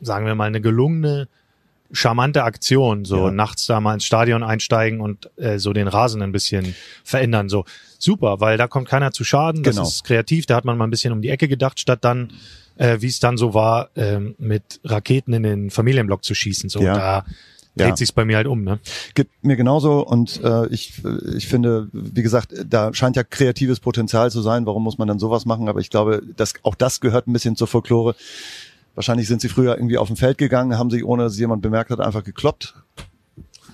[0.01, 1.27] sagen wir mal, eine gelungene,
[1.93, 3.06] charmante Aktion.
[3.06, 3.32] So Ja.
[3.32, 7.47] nachts da mal ins Stadion einsteigen und äh, so den Rasen ein bisschen verändern.
[7.49, 7.63] So
[7.99, 9.63] super, weil da kommt keiner zu Schaden.
[9.63, 9.88] Das Genau.
[9.88, 10.45] ist kreativ.
[10.45, 12.34] Da hat man mal ein bisschen um die Ecke gedacht, statt dann,
[12.75, 16.69] äh, wie es dann so war, ähm, mit Raketen in den Familienblock zu schießen.
[16.69, 16.95] So Ja.
[16.95, 17.25] da
[17.75, 17.95] dreht Ja.
[17.95, 18.63] sich's bei mir halt um.
[18.63, 18.79] Ne?
[19.15, 20.93] gibt mir genauso und äh, ich,
[21.36, 24.65] ich finde, wie gesagt, da scheint ja kreatives Potenzial zu sein.
[24.67, 25.67] Warum muss man dann sowas machen?
[25.69, 28.15] Aber ich glaube, dass auch das gehört ein bisschen zur Folklore.
[28.95, 31.89] Wahrscheinlich sind sie früher irgendwie auf dem Feld gegangen, haben sich, ohne dass jemand bemerkt
[31.89, 32.75] hat, einfach gekloppt.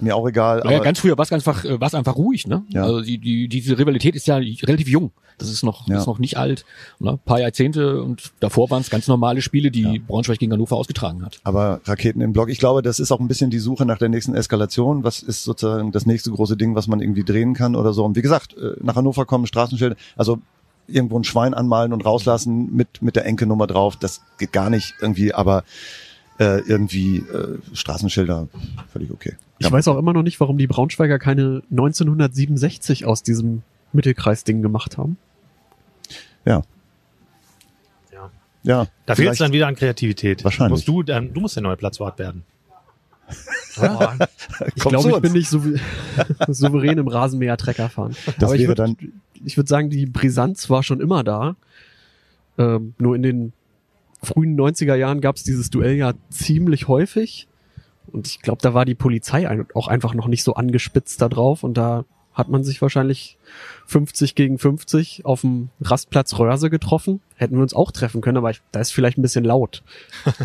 [0.02, 0.60] Mir auch egal.
[0.60, 2.64] Ja, aber ganz früher war es einfach, äh, war's einfach ruhig, ne?
[2.70, 2.84] Ja.
[2.84, 5.12] Also die, die, diese Rivalität ist ja relativ jung.
[5.38, 5.98] Das ist noch, Ja.
[6.00, 6.66] ist noch nicht alt.
[7.00, 7.12] Ne?
[7.12, 11.26] Ein paar Jahrzehnte und davor waren es ganz normale Spiele, die Braunschweig gegen Hannover ausgetragen
[11.26, 11.40] hat.
[11.44, 14.10] Aber Raketen im Block, ich glaube, das ist auch ein bisschen die Suche nach der
[14.10, 15.04] nächsten Eskalation.
[15.04, 18.04] Was ist sozusagen das nächste große Ding, was man irgendwie drehen kann oder so?
[18.06, 20.40] Und wie gesagt, äh, nach Hannover kommen Straßenschilder, also
[20.92, 24.96] irgendwo ein Schwein anmalen und rauslassen mit, mit der Enkelnummer drauf, das geht gar nicht
[25.02, 25.64] irgendwie, aber
[26.40, 28.48] äh, irgendwie äh, Straßenschilder,
[28.92, 29.36] völlig okay.
[29.60, 34.98] Ich weiß auch immer noch nicht, warum die Braunschweiger keine 1967 aus diesem Mittelkreisding gemacht
[34.98, 35.18] haben.
[36.46, 36.62] Ja.
[38.14, 38.32] Ja.
[38.64, 38.88] Ja.
[39.06, 40.44] Da fehlt es dann wieder an Kreativität.
[40.46, 40.88] Wahrscheinlich.
[40.88, 42.44] Musst du, ähm, du musst der neue Platzwart werden.
[44.76, 45.80] Ich Komm glaube, ich bin nicht souver
[46.48, 48.16] souverän im Rasenmäher-Trecker fahren.
[48.26, 48.98] Das Aber ich wäre dann,
[49.44, 51.56] ich würd sagen, die Brisanz war schon immer da.
[52.58, 53.54] Ähm, nur in den
[54.22, 57.48] frühen 90er Jahren gab es dieses Duell ja ziemlich häufig.
[58.08, 61.64] Und ich glaube, da war die Polizei auch einfach noch nicht so angespitzt da drauf.
[61.64, 63.38] Und da hat man sich wahrscheinlich
[63.88, 67.22] 50 gegen 50 auf dem Rastplatz Röhrse getroffen.
[67.36, 69.84] Hätten wir uns auch treffen können, aber ich, da ist vielleicht ein bisschen laut.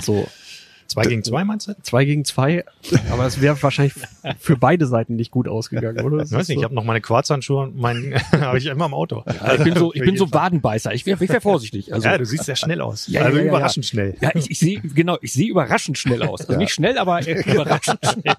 [0.00, 0.26] So
[0.86, 1.74] Zwei gegen zwei meinst du?
[1.82, 2.64] zwei gegen zwei,
[3.10, 3.94] aber es wäre wahrscheinlich
[4.38, 6.22] für beide Seiten nicht gut ausgegangen, oder?
[6.22, 9.24] Ich weiß nicht, ich habe noch meine Quarzhandschuhe und meinen habe ich immer im Auto.
[9.26, 10.92] Ja, ich bin so, ich bin so Wadenbeißer.
[10.94, 11.92] Ich wäre ich wär vorsichtig.
[11.92, 13.06] Also, ja, du siehst sehr schnell aus.
[13.08, 14.16] Ja, also ja, ja, überraschend schnell.
[14.20, 16.42] Ja, ich, ich sehe genau, ich sehe überraschend schnell aus.
[16.42, 18.34] Also nicht schnell, aber äh, überraschend schnell.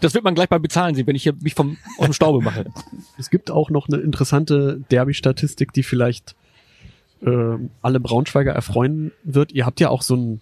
[0.00, 2.42] Das wird man gleich beim Bezahlen sehen, wenn ich hier mich vom aus dem Staube
[2.42, 2.66] mache.
[3.18, 6.34] Es gibt auch noch eine interessante Derby-Statistik, die vielleicht
[7.24, 9.52] ähm, alle Braunschweiger erfreuen wird.
[9.52, 10.40] Ihr habt ja auch so ein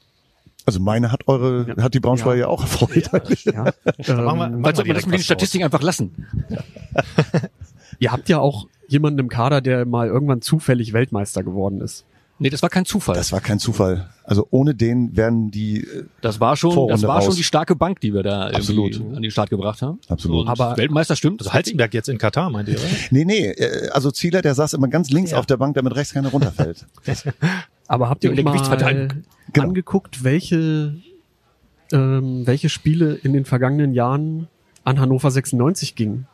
[0.68, 1.82] Also meine hat eure, Ja.
[1.82, 2.46] hat die Braunschweiger ja.
[2.48, 3.08] auch erfreut.
[3.46, 3.74] ja, Machen
[4.06, 6.26] wir, ähm, machen wir sollte man das direkt mit den Statistiken einfach lassen?
[7.98, 12.04] ihr habt ja auch jemanden im Kader, der mal irgendwann zufällig Weltmeister geworden ist.
[12.40, 13.16] Nee, das war kein Zufall.
[13.16, 14.10] Das war kein Zufall.
[14.24, 17.24] Also ohne den wären die äh, Das war schon, Vorrunde das war raus.
[17.24, 18.92] schon die starke Bank, die wir da Absolut.
[18.94, 19.98] irgendwie an den Start gebracht haben.
[20.08, 20.42] Absolut.
[20.42, 21.40] Und Aber- Weltmeister stimmt.
[21.40, 22.84] Also Halzenberg jetzt in Katar, meint ihr, oder?
[23.10, 25.38] Nee, nee, äh, also Zieler, der saß immer ganz links Ja.
[25.38, 26.86] auf der Bank, damit rechts keiner runterfällt.
[27.88, 29.08] Aber habt ihr euch mal.
[29.52, 29.68] Genau.
[29.68, 30.94] angeguckt, welche,
[31.90, 34.46] ähm, welche Spiele in den vergangenen Jahren
[34.84, 36.26] an Hannover 96 gingen?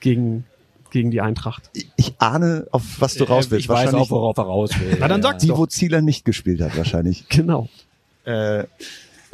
[0.00, 0.44] Gegen,
[0.90, 1.70] gegen die Eintracht.
[1.96, 3.64] Ich ahne, auf was du raus willst.
[3.64, 4.98] ich weiß auch, worauf er raus will.
[5.00, 5.58] Na, dann sag's die, doch.
[5.58, 7.24] wo Zieler nicht gespielt hat, wahrscheinlich.
[7.30, 7.68] Genau.
[8.24, 8.64] Äh,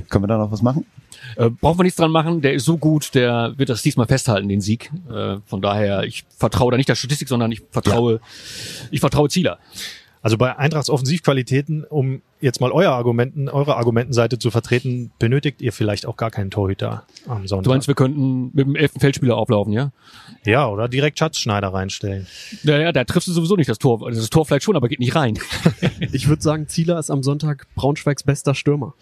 [0.09, 0.87] können wir da noch was machen?
[1.37, 4.49] Äh, brauchen wir nichts dran machen, der ist so gut, der wird das diesmal festhalten,
[4.49, 4.91] den Sieg.
[5.11, 8.21] Äh, von daher, ich vertraue da nicht der Statistik, sondern ich vertraue,
[8.91, 9.59] ich vertraue Zieler.
[10.22, 15.72] Also bei Eintrachts Offensivqualitäten, um jetzt mal euer Argumenten, eure Argumentenseite zu vertreten, benötigt ihr
[15.72, 17.64] vielleicht auch gar keinen Torhüter am Sonntag.
[17.64, 19.92] Du meinst, wir könnten mit dem elften Feldspieler auflaufen, ja?
[20.44, 22.26] ja, oder direkt Schatzschneider reinstellen.
[22.64, 24.05] Naja, da triffst du sowieso nicht das Tor.
[24.07, 25.38] Also Das Tor vielleicht schon, aber geht nicht rein.
[26.12, 28.94] Ich würde sagen, Zieler ist am Sonntag Braunschweigs bester Stürmer.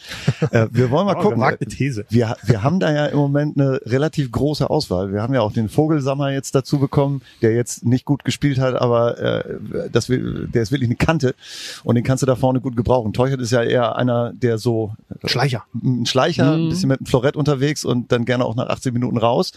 [0.51, 1.37] Äh, wir wollen mal Oh, gucken.
[1.39, 2.05] gewagte These.
[2.11, 5.13] Wir, wir haben da ja im Moment eine relativ große Auswahl.
[5.13, 8.75] Wir haben ja auch den Vogelsammer jetzt dazu bekommen, der jetzt nicht gut gespielt hat,
[8.75, 9.59] aber äh,
[9.91, 11.35] das, will- der ist wirklich eine Kante
[11.85, 13.13] und den kannst du da vorne gut gebrauchen.
[13.31, 15.65] Teuchert ist ja eher einer, der so Schleicher.
[15.75, 19.19] ein Schleicher, ein bisschen mit einem Florett unterwegs und dann gerne auch nach 18 Minuten
[19.19, 19.53] raus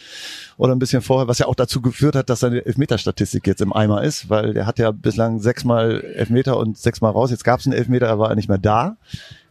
[0.57, 3.73] oder ein bisschen vorher, was ja auch dazu geführt hat, dass seine Elfmeterstatistik jetzt im
[3.73, 7.31] Eimer ist, weil der hat ja bislang sechsmal Elfmeter und sechsmal raus.
[7.31, 8.95] Jetzt gab es einen Elfmeter, er war nicht mehr da.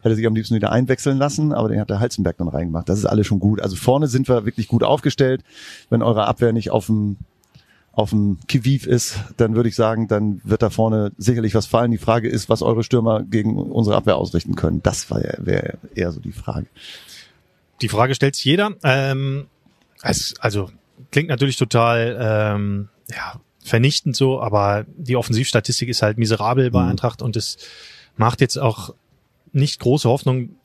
[0.02, 2.88] Hätte sich am liebsten wieder einwechseln lassen, aber den hat der Halzenberg dann reingemacht.
[2.88, 3.60] Das ist alles schon gut.
[3.60, 5.42] Also vorne sind wir wirklich gut aufgestellt.
[5.90, 7.18] Wenn eure Abwehr nicht auf dem
[7.92, 11.90] auf dem Kiviv ist, dann würde ich sagen, dann wird da vorne sicherlich was fallen.
[11.90, 14.82] Die Frage ist, was eure Stürmer gegen unsere Abwehr ausrichten können.
[14.82, 16.66] Das wäre eher so die Frage.
[17.82, 18.70] Die Frage stellt sich jeder.
[18.82, 19.46] Ähm,
[20.02, 20.70] es, also
[21.10, 26.90] klingt natürlich total ähm, ja, vernichtend so, aber die Offensivstatistik ist halt miserabel bei Mhm.
[26.90, 27.58] Eintracht und es
[28.16, 28.94] macht jetzt auch
[29.52, 30.56] nicht große Hoffnung,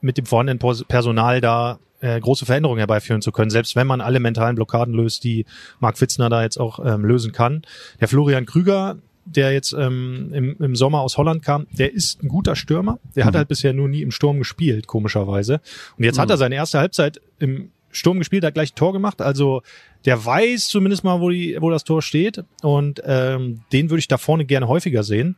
[0.00, 4.20] mit dem vorhandenen Personal da äh, große Veränderungen herbeiführen zu können, selbst wenn man alle
[4.20, 5.46] mentalen Blockaden löst, die
[5.80, 7.62] Marc Fitzner da jetzt auch ähm, lösen kann.
[8.00, 12.28] Der Florian Krüger, der jetzt ähm, im, im Sommer aus Holland kam, der ist ein
[12.28, 12.98] guter Stürmer.
[13.14, 13.38] Der hat Mhm.
[13.38, 15.60] halt bisher nur nie im Sturm gespielt, komischerweise.
[15.98, 19.20] Und jetzt hat er seine erste Halbzeit im Sturm gespielt, hat gleich ein Tor gemacht.
[19.20, 19.62] Also
[20.04, 22.44] der weiß zumindest mal, wo, die, wo das Tor steht.
[22.62, 25.36] Und ähm, den würde ich da vorne gerne häufiger sehen.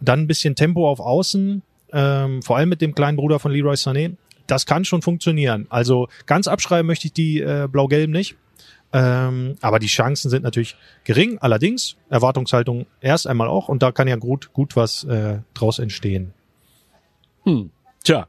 [0.00, 3.74] Dann ein bisschen Tempo auf Außen, ähm, vor allem mit dem kleinen Bruder von Leroy
[3.74, 4.16] Sané.
[4.46, 5.66] Das kann schon funktionieren.
[5.70, 8.36] Also ganz abschreiben möchte ich die äh, Blau-Gelben nicht.
[8.92, 11.38] Ähm, aber die Chancen sind natürlich gering.
[11.38, 13.68] Allerdings Erwartungshaltung erst einmal auch.
[13.68, 16.34] Und da kann ja gut, gut was äh, draus entstehen.
[17.44, 17.70] Hm.
[18.04, 18.26] Tja.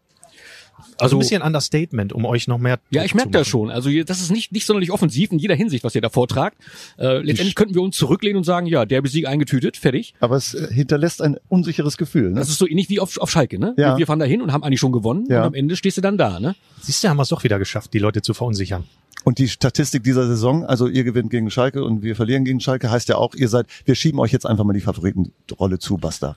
[1.00, 3.70] Also ein bisschen Understatement, um euch noch mehr ja, ich merke das schon.
[3.72, 6.58] Also das ist nicht, nicht sonderlich offensiv in jeder Hinsicht, was ihr da vortragt.
[6.98, 10.14] Äh, letztendlich könnten wir uns zurücklehnen und sagen, ja, der Sieg eingetütet, fertig.
[10.20, 12.32] Aber es äh, hinterlässt ein unsicheres Gefühl.
[12.32, 12.40] Ne?
[12.40, 13.74] Das ist so ähnlich wie auf, auf Schalke, ne?
[13.78, 13.94] Ja.
[13.94, 15.42] Wir, wir fahren da hin und haben eigentlich schon gewonnen Ja.
[15.42, 16.56] und am Ende stehst du dann da, ne?
[16.82, 18.84] Siehst du, haben wir es doch wieder geschafft, die Leute zu verunsichern.
[19.24, 22.92] Und die Statistik dieser Saison, also ihr gewinnt gegen Schalke und wir verlieren gegen Schalke,
[22.92, 26.36] heißt ja auch, ihr seid, wir schieben euch jetzt einfach mal die Favoritenrolle zu, Basta.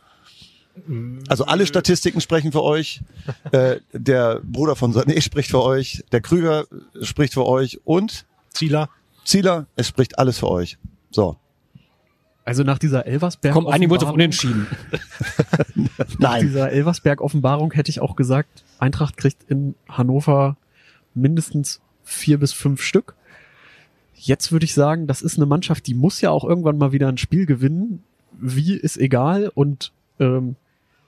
[1.28, 3.00] Also alle Statistiken sprechen für euch.
[3.52, 6.04] Äh, der Bruder von Sané spricht für euch.
[6.12, 6.66] Der Krüger
[7.02, 7.80] spricht für euch.
[7.84, 8.88] Und Zieler,
[9.24, 10.78] Zieler, es spricht alles für euch.
[11.10, 11.36] So.
[12.44, 14.66] Also nach dieser Elversberg Komm, wir uns auf Offenbarung- Unentschieden.
[16.18, 16.42] Nach Nein.
[16.42, 20.56] dieser Elversberg-Offenbarung hätte ich auch gesagt, Eintracht kriegt in Hannover
[21.14, 23.14] mindestens vier bis fünf Stück.
[24.14, 27.08] Jetzt würde ich sagen, das ist eine Mannschaft, die muss ja auch irgendwann mal wieder
[27.08, 28.04] ein Spiel gewinnen.
[28.38, 30.54] Wie ist egal und ähm,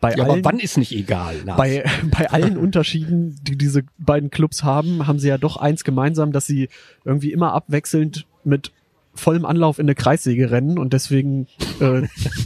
[0.00, 1.42] bei Ja, aber allen, wann ist nicht egal?
[1.44, 1.58] Lars?
[1.58, 6.32] bei, bei allen Unterschieden, die diese beiden Clubs haben, haben sie ja doch eins gemeinsam,
[6.32, 6.68] dass sie
[7.04, 8.72] irgendwie immer abwechselnd mit
[9.14, 11.48] vollem Anlauf in eine Kreissäge rennen und deswegen
[11.80, 12.02] äh,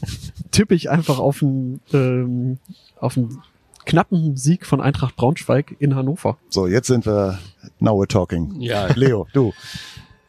[0.50, 2.58] tippe ich einfach auf ein, ähm,
[2.98, 3.38] auf ein
[3.84, 6.38] knappen Sieg von Eintracht Braunschweig in Hannover.
[6.48, 7.38] So, jetzt sind wir,
[7.80, 8.60] now we're talking.
[8.60, 8.86] Ja.
[8.94, 9.52] Leo, du.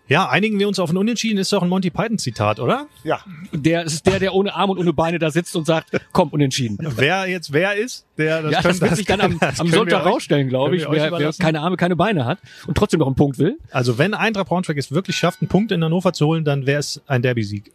[0.09, 2.87] Ja, einigen wir uns auf ein Unentschieden, ist doch ein Monty Python-Zitat, oder?
[3.05, 3.21] Ja.
[3.53, 6.27] Der es ist der, der ohne Arm und ohne Beine da sitzt und sagt, komm,
[6.29, 6.77] unentschieden.
[6.97, 9.69] Wer jetzt wer ist, der das ja, können- das wird sich dann am, das am
[9.69, 13.07] Sonntag euch- rausstellen, glaube ich, wer, wer keine Arme, keine Beine hat und trotzdem noch
[13.07, 13.57] einen Punkt will.
[13.71, 16.79] Also wenn Eintracht Braunschweig es wirklich schafft, einen Punkt in Hannover zu holen, dann wäre
[16.81, 17.71] es ein Derby-Sieg.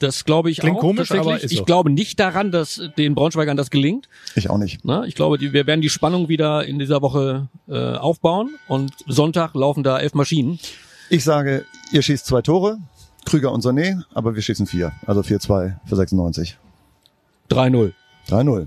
[0.00, 0.80] Das glaube ich Klingt auch.
[0.80, 1.64] komisch, aber ist ich so.
[1.64, 4.08] glaube nicht daran, dass den Braunschweigern das gelingt.
[4.34, 4.82] Ich auch nicht.
[4.84, 5.04] Ne?
[5.06, 9.54] Ich glaube, die, wir werden die Spannung wieder in dieser Woche äh, aufbauen und Sonntag
[9.54, 10.58] laufen da elf Maschinen.
[11.10, 12.78] Ich sage, ihr schießt zwei Tore,
[13.26, 14.92] Krüger und Sané, aber wir schießen vier.
[15.06, 16.56] Also 4-2 für 96.
[17.50, 17.92] 3-0.
[18.28, 18.66] 3-0.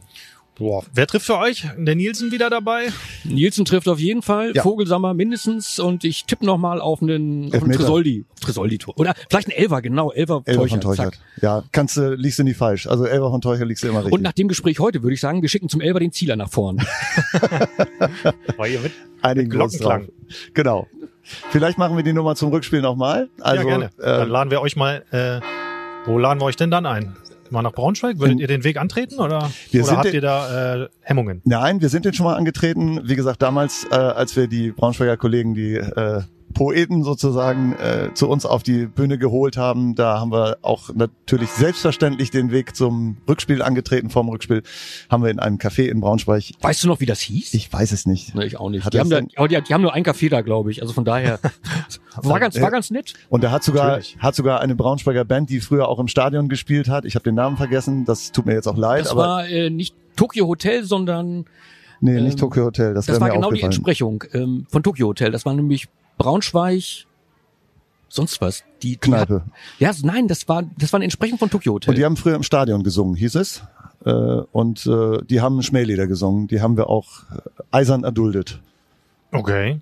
[0.55, 0.83] Boah.
[0.93, 1.65] Wer trifft für euch?
[1.77, 2.89] Der Nielsen wieder dabei?
[3.23, 4.61] Nielsen trifft auf jeden Fall, Ja.
[4.61, 7.71] Vogelsammer mindestens und ich tippe noch mal auf einen, auf einen.
[7.71, 8.25] Tresoldi.
[8.39, 8.93] Tresoldi-Tor.
[8.99, 11.13] Oder vielleicht ein Elfer, genau, Elfer, Elfer Teuchert, von Teuchert.
[11.15, 11.19] zack.
[11.41, 12.85] Ja, kannst du, liegst du nie falsch.
[12.87, 14.13] Also Elfer von Teuchert liegst du immer richtig.
[14.13, 16.49] Und nach dem Gespräch heute würde ich sagen, wir schicken zum Elfer den Zieler nach
[16.51, 16.75] vorn.
[18.59, 18.91] Mit?
[19.21, 19.71] Einigen drauf.
[19.71, 20.09] Glockenklang.
[20.53, 20.87] Genau.
[21.51, 23.29] Vielleicht machen wir die Nummer zum Rückspiel nochmal.
[23.41, 23.89] Also, ja, gerne.
[23.97, 25.39] dann Äh, laden wir euch mal, äh,
[26.05, 27.15] wo laden wir euch denn dann ein?
[27.49, 28.19] Mal nach Braunschweig?
[28.19, 31.41] Würdet ihr den Weg antreten oder, Wir oder habt ihr da äh, Hemmungen?
[31.45, 33.01] nein, wir sind den schon mal angetreten.
[33.03, 36.21] Wie gesagt, damals, äh, als wir die Braunschweiger Kollegen, die äh,
[36.53, 41.49] Poeten sozusagen äh, zu uns auf die Bühne geholt haben, da haben wir auch natürlich
[41.49, 44.09] selbstverständlich den Weg zum Rückspiel angetreten.
[44.09, 44.63] Vorm Rückspiel
[45.09, 46.51] haben wir in einem Café in Braunschweig.
[46.61, 47.53] Weißt du noch, wie das hieß?
[47.53, 48.35] Ich weiß es nicht.
[48.35, 48.85] Ne, ich auch nicht.
[48.85, 50.81] Hat Die haben, da, aber die, die haben nur ein Café da, glaube ich.
[50.81, 51.39] Also von daher
[52.15, 53.13] war ganz, war ganz nett.
[53.29, 54.17] Und er hat sogar, Natürlich.
[54.19, 57.05] hat sogar eine Braunschweiger Band, die früher auch im Stadion gespielt hat.
[57.05, 58.05] Ich habe den Namen vergessen.
[58.05, 59.01] Das tut mir jetzt auch leid.
[59.01, 61.45] Das aber war äh, nicht Tokyo Hotel, sondern
[62.01, 62.93] nee, ähm, nicht Tokyo Hotel.
[62.93, 63.61] Das, das war mir genau die.
[63.61, 65.31] Entsprechung ähm, von Tokyo Hotel.
[65.31, 65.87] Das war nämlich
[66.17, 67.05] Braunschweig,
[68.09, 68.63] sonst was.
[68.81, 69.41] Die, die Kneipe.
[69.41, 69.43] Hat,
[69.79, 71.91] ja, nein, das war das war eine Entsprechung von Tokyo Hotel.
[71.91, 73.63] Und die haben früher im Stadion gesungen, hieß es.
[74.05, 76.47] Äh, und äh, die haben Schmählieder gesungen.
[76.47, 78.59] Die haben wir auch äh, eisern erduldet.
[79.31, 79.79] Okay.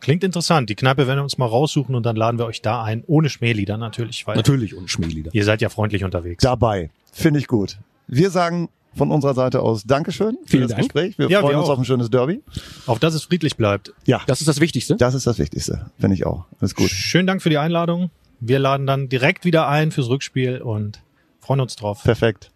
[0.00, 0.70] Klingt interessant.
[0.70, 3.02] Die Kneipe werden wir uns mal raussuchen und dann laden wir euch da ein.
[3.06, 5.30] Ohne Schmählieder natürlich, weil Natürlich und Schmählieder.
[5.34, 6.42] ihr seid ja freundlich unterwegs.
[6.42, 6.90] Dabei.
[7.12, 7.78] Finde ich gut.
[8.06, 8.68] Wir sagen
[8.98, 10.82] von unserer Seite aus Dankeschön für Vielen das Dank.
[10.82, 11.18] Gespräch.
[11.18, 12.42] Wir Ja, freuen wir uns auf ein schönes Derby.
[12.86, 13.92] Auf dass es friedlich bleibt.
[14.06, 14.96] Ja, Das ist das Wichtigste.
[14.96, 15.90] das ist das Wichtigste.
[15.98, 16.44] Finde ich auch.
[16.60, 16.90] Alles gut.
[16.90, 18.10] Schönen Dank für die Einladung.
[18.40, 21.00] Wir laden dann direkt wieder ein fürs Rückspiel und
[21.40, 22.02] freuen uns drauf.
[22.04, 22.50] Perfekt.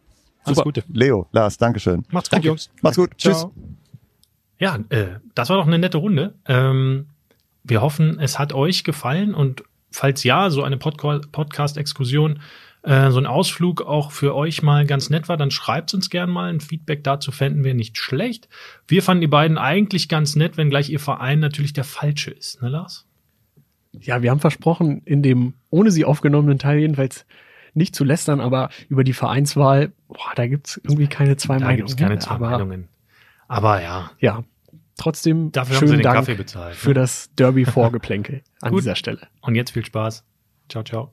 [0.45, 0.64] Alles Super.
[0.64, 0.84] Gute.
[0.93, 2.05] Leo, Lars, Dankeschön.
[2.11, 2.70] Macht's gut, Jungs.
[2.82, 3.11] Macht's gut.
[3.16, 3.38] Tschüss.
[3.38, 3.53] Ciao.
[4.59, 6.34] Ja, äh, das war doch eine nette Runde.
[6.47, 7.07] Ähm,
[7.64, 12.40] wir hoffen, es hat euch gefallen und falls ja, so eine Podca Podcast-Exkursion,
[12.82, 16.30] äh, so ein Ausflug auch für euch mal ganz nett war, dann schreibt uns gern
[16.30, 16.50] mal.
[16.52, 18.48] Ein Feedback dazu fänden wir nicht schlecht.
[18.88, 22.68] Wir fanden die beiden eigentlich ganz nett, wenngleich ihr Verein natürlich der falsche ist, ne
[22.68, 23.06] Lars?
[24.00, 27.26] Ja, wir haben versprochen, in dem ohne sie aufgenommenen Teil jedenfalls
[27.74, 31.76] nicht zu lästern, aber über die Vereinswahl, boah, da gibt's irgendwie keine zwei Da Meinungen.
[31.78, 32.88] gibt's keine zwei aber, Meinungen.
[33.48, 34.44] Aber ja, Ja,
[34.96, 36.74] trotzdem dafür haben schönen sie den Dank Kaffee bezahlt.
[36.74, 38.80] für das Derby-Vorgeplänkel an Gut.
[38.80, 39.28] dieser Stelle.
[39.42, 40.24] Und jetzt viel Spaß.
[40.70, 41.12] Ciao, ciao.